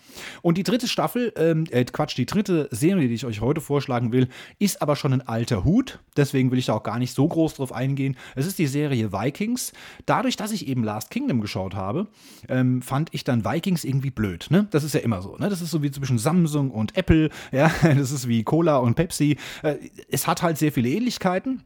[0.43, 4.13] Und die dritte Staffel, ähm, äh, Quatsch, die dritte Serie, die ich euch heute vorschlagen
[4.13, 4.29] will,
[4.59, 6.01] ist aber schon ein alter Hut.
[6.17, 8.17] Deswegen will ich da auch gar nicht so groß drauf eingehen.
[8.35, 9.73] Es ist die Serie Vikings.
[10.05, 12.09] Dadurch, dass ich eben Last Kingdom geschaut habe,
[12.49, 14.49] ähm, fand ich dann Vikings irgendwie blöd.
[14.51, 14.67] Ne?
[14.71, 15.37] Das ist ja immer so.
[15.37, 15.49] Ne?
[15.49, 17.31] Das ist so wie zwischen Samsung und Apple.
[17.53, 17.71] Ja?
[17.83, 19.37] Das ist wie Cola und Pepsi.
[19.63, 19.77] Äh,
[20.11, 21.63] es hat halt sehr viele Ähnlichkeiten.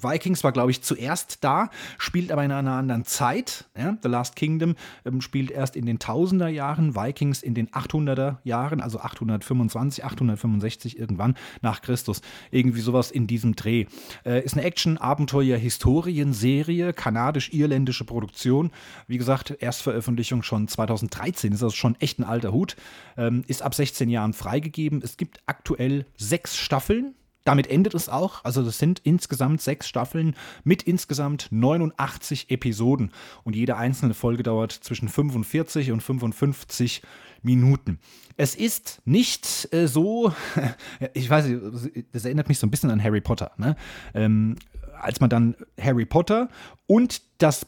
[0.00, 3.66] Vikings war, glaube ich, zuerst da, spielt aber in einer anderen Zeit.
[3.76, 3.98] Ja?
[4.02, 8.80] The Last Kingdom ähm, spielt erst in den 1000er Jahren, Vikings in den 800er Jahren,
[8.80, 12.20] also 825, 865 irgendwann nach Christus.
[12.50, 13.86] Irgendwie sowas in diesem Dreh.
[14.24, 18.70] Äh, ist eine Action-Abenteuer-Historienserie, kanadisch-irländische Produktion.
[19.06, 22.76] Wie gesagt, Erstveröffentlichung schon 2013, ist also schon echt ein alter Hut.
[23.16, 25.02] Ähm, ist ab 16 Jahren freigegeben.
[25.02, 27.14] Es gibt aktuell sechs Staffeln
[27.44, 28.44] damit endet es auch.
[28.44, 30.34] Also das sind insgesamt sechs Staffeln
[30.64, 33.12] mit insgesamt 89 Episoden.
[33.44, 37.02] Und jede einzelne Folge dauert zwischen 45 und 55
[37.42, 37.98] Minuten.
[38.36, 40.32] Es ist nicht äh, so,
[41.14, 43.52] ich weiß nicht, das erinnert mich so ein bisschen an Harry Potter.
[43.58, 43.76] Ne?
[44.14, 44.56] Ähm,
[45.00, 46.48] als man dann Harry Potter
[46.86, 47.66] und das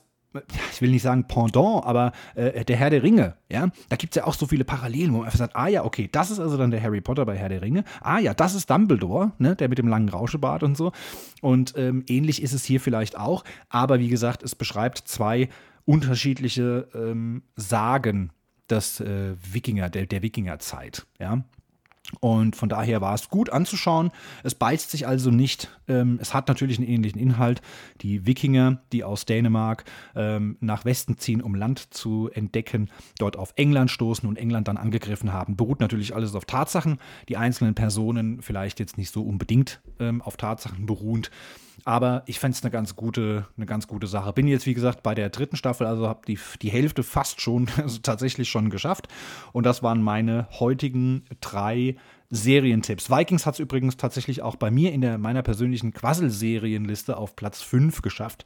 [0.72, 4.20] ich will nicht sagen Pendant, aber äh, der Herr der Ringe, ja, da gibt es
[4.20, 6.56] ja auch so viele Parallelen, wo man einfach sagt, ah ja, okay, das ist also
[6.56, 9.68] dann der Harry Potter bei Herr der Ringe, ah ja, das ist Dumbledore, ne, der
[9.68, 10.92] mit dem langen Rauschebart und so.
[11.40, 15.48] Und ähm, ähnlich ist es hier vielleicht auch, aber wie gesagt, es beschreibt zwei
[15.84, 18.30] unterschiedliche ähm, Sagen
[18.68, 21.44] des äh, Wikinger, der, der Wikingerzeit, ja.
[22.20, 24.10] Und von daher war es gut anzuschauen.
[24.42, 25.70] Es beißt sich also nicht.
[25.88, 27.62] Ähm, es hat natürlich einen ähnlichen Inhalt.
[28.00, 29.84] Die Wikinger, die aus Dänemark
[30.14, 34.76] ähm, nach Westen ziehen, um Land zu entdecken, dort auf England stoßen und England dann
[34.76, 36.98] angegriffen haben, beruht natürlich alles auf Tatsachen.
[37.28, 41.30] Die einzelnen Personen vielleicht jetzt nicht so unbedingt ähm, auf Tatsachen beruhend.
[41.84, 44.32] Aber ich fände es eine ganz gute, eine ganz gute Sache.
[44.32, 47.68] Bin jetzt, wie gesagt, bei der dritten Staffel, also habe die, die Hälfte fast schon,
[47.76, 49.08] also tatsächlich schon geschafft.
[49.52, 51.96] Und das waren meine heutigen drei
[52.30, 53.10] Serientipps.
[53.10, 57.62] Vikings hat es übrigens tatsächlich auch bei mir in der, meiner persönlichen Quassel-Serienliste auf Platz
[57.62, 58.44] 5 geschafft.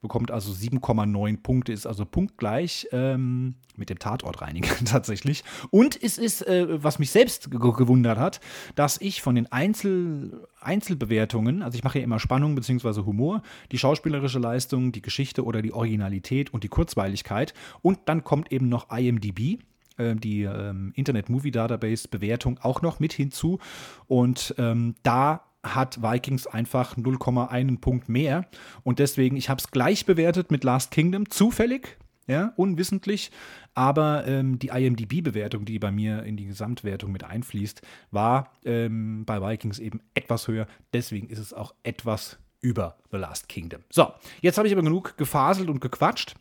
[0.00, 5.44] Bekommt also 7,9 Punkte, ist also punktgleich ähm, mit dem Tatortreiniger tatsächlich.
[5.70, 8.40] Und es ist, äh, was mich selbst gewundert hat,
[8.74, 13.04] dass ich von den Einzel Einzelbewertungen, also ich mache ja immer Spannung bzw.
[13.04, 17.52] Humor, die schauspielerische Leistung, die Geschichte oder die Originalität und die Kurzweiligkeit.
[17.80, 19.58] Und dann kommt eben noch IMDB
[19.98, 23.58] die ähm, Internet Movie Database Bewertung auch noch mit hinzu.
[24.06, 28.46] Und ähm, da hat Vikings einfach 0,1 Punkt mehr.
[28.82, 33.30] Und deswegen, ich habe es gleich bewertet mit Last Kingdom, zufällig, ja, unwissentlich.
[33.74, 39.40] Aber ähm, die IMDB-Bewertung, die bei mir in die Gesamtwertung mit einfließt, war ähm, bei
[39.40, 40.66] Vikings eben etwas höher.
[40.92, 43.82] Deswegen ist es auch etwas über The Last Kingdom.
[43.90, 46.34] So, jetzt habe ich aber genug gefaselt und gequatscht.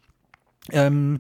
[0.72, 1.20] Ähm,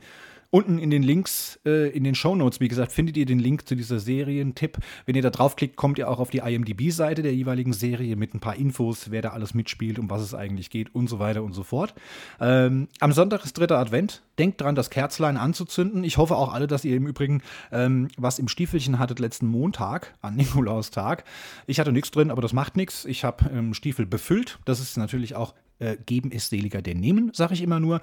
[0.54, 3.70] Unten in den Links, äh, in den Show Notes, wie gesagt, findet ihr den Link
[3.70, 4.80] zu dieser Serientipp.
[5.06, 8.42] Wenn ihr da draufklickt, kommt ihr auch auf die IMDb-Seite der jeweiligen Serie mit ein
[8.42, 11.54] paar Infos, wer da alles mitspielt, um was es eigentlich geht und so weiter und
[11.54, 11.94] so fort.
[12.42, 14.24] Ähm, am Sonntag ist dritter Advent.
[14.40, 16.04] Denkt dran, das Kerzlein anzuzünden.
[16.04, 17.42] Ich hoffe auch alle, dass ihr im Übrigen
[17.72, 21.24] ähm, was im Stiefelchen hattet letzten Montag, an Nikolaustag.
[21.66, 23.06] Ich hatte nichts drin, aber das macht nichts.
[23.06, 24.60] Ich habe ähm, Stiefel befüllt.
[24.66, 28.02] Das ist natürlich auch äh, geben ist seliger denn nehmen, sage ich immer nur.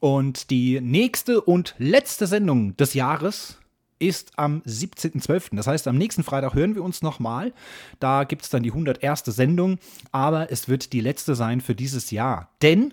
[0.00, 3.58] Und die nächste und letzte Sendung des Jahres
[3.98, 5.56] ist am 17.12.
[5.56, 7.52] Das heißt, am nächsten Freitag hören wir uns nochmal.
[8.00, 9.24] Da gibt es dann die 101.
[9.26, 9.78] Sendung,
[10.12, 12.50] aber es wird die letzte sein für dieses Jahr.
[12.62, 12.92] Denn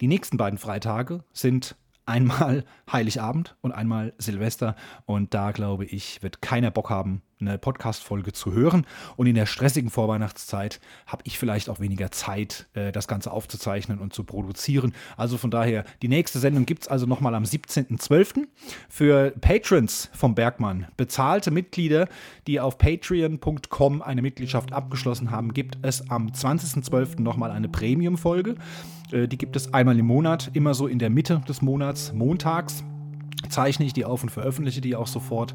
[0.00, 1.76] die nächsten beiden Freitage sind
[2.06, 4.76] einmal Heiligabend und einmal Silvester.
[5.06, 8.86] Und da glaube ich, wird keiner Bock haben, eine Podcast-Folge zu hören.
[9.16, 13.98] Und in der stressigen Vorweihnachtszeit habe ich vielleicht auch weniger Zeit, äh, das Ganze aufzuzeichnen
[13.98, 14.94] und zu produzieren.
[15.16, 18.46] Also von daher, die nächste Sendung gibt es also nochmal am 17.12.
[18.88, 22.08] Für Patrons vom Bergmann, bezahlte Mitglieder,
[22.46, 27.20] die auf patreon.com eine Mitgliedschaft abgeschlossen haben, gibt es am 20.12.
[27.20, 28.56] nochmal eine Premium-Folge.
[29.12, 32.84] Äh, die gibt es einmal im Monat, immer so in der Mitte des Monats, montags
[33.48, 35.54] zeichne ich die auf und veröffentliche die auch sofort.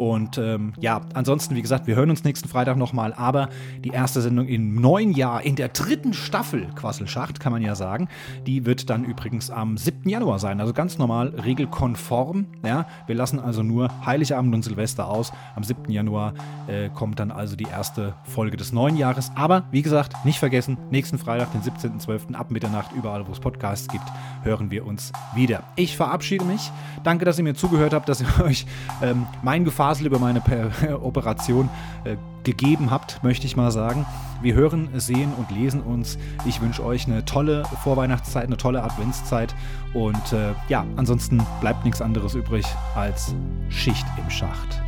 [0.00, 3.12] Und ähm, ja, ansonsten, wie gesagt, wir hören uns nächsten Freitag nochmal.
[3.12, 3.50] Aber
[3.84, 8.08] die erste Sendung im neuen Jahr, in der dritten Staffel Quasselschacht, kann man ja sagen,
[8.46, 10.08] die wird dann übrigens am 7.
[10.08, 10.58] Januar sein.
[10.58, 12.46] Also ganz normal, regelkonform.
[12.64, 12.86] Ja?
[13.06, 15.34] Wir lassen also nur Heiligabend und Silvester aus.
[15.54, 15.92] Am 7.
[15.92, 16.32] Januar
[16.66, 19.30] äh, kommt dann also die erste Folge des neuen Jahres.
[19.34, 22.32] Aber wie gesagt, nicht vergessen, nächsten Freitag, den 17.12.
[22.32, 24.06] ab Mitternacht, überall wo es Podcasts gibt,
[24.44, 25.62] hören wir uns wieder.
[25.76, 26.72] Ich verabschiede mich.
[27.04, 28.64] Danke, dass ihr mir zugehört habt, dass ihr euch
[29.02, 30.40] ähm, mein Gefahr Gefasel über meine
[31.02, 31.68] Operation
[32.04, 34.06] äh, gegeben habt, möchte ich mal sagen.
[34.40, 36.16] Wir hören, sehen und lesen uns.
[36.44, 39.52] Ich wünsche euch eine tolle Vorweihnachtszeit, eine tolle Adventszeit
[39.92, 42.64] und äh, ja, ansonsten bleibt nichts anderes übrig
[42.94, 43.34] als
[43.68, 44.80] Schicht im Schacht.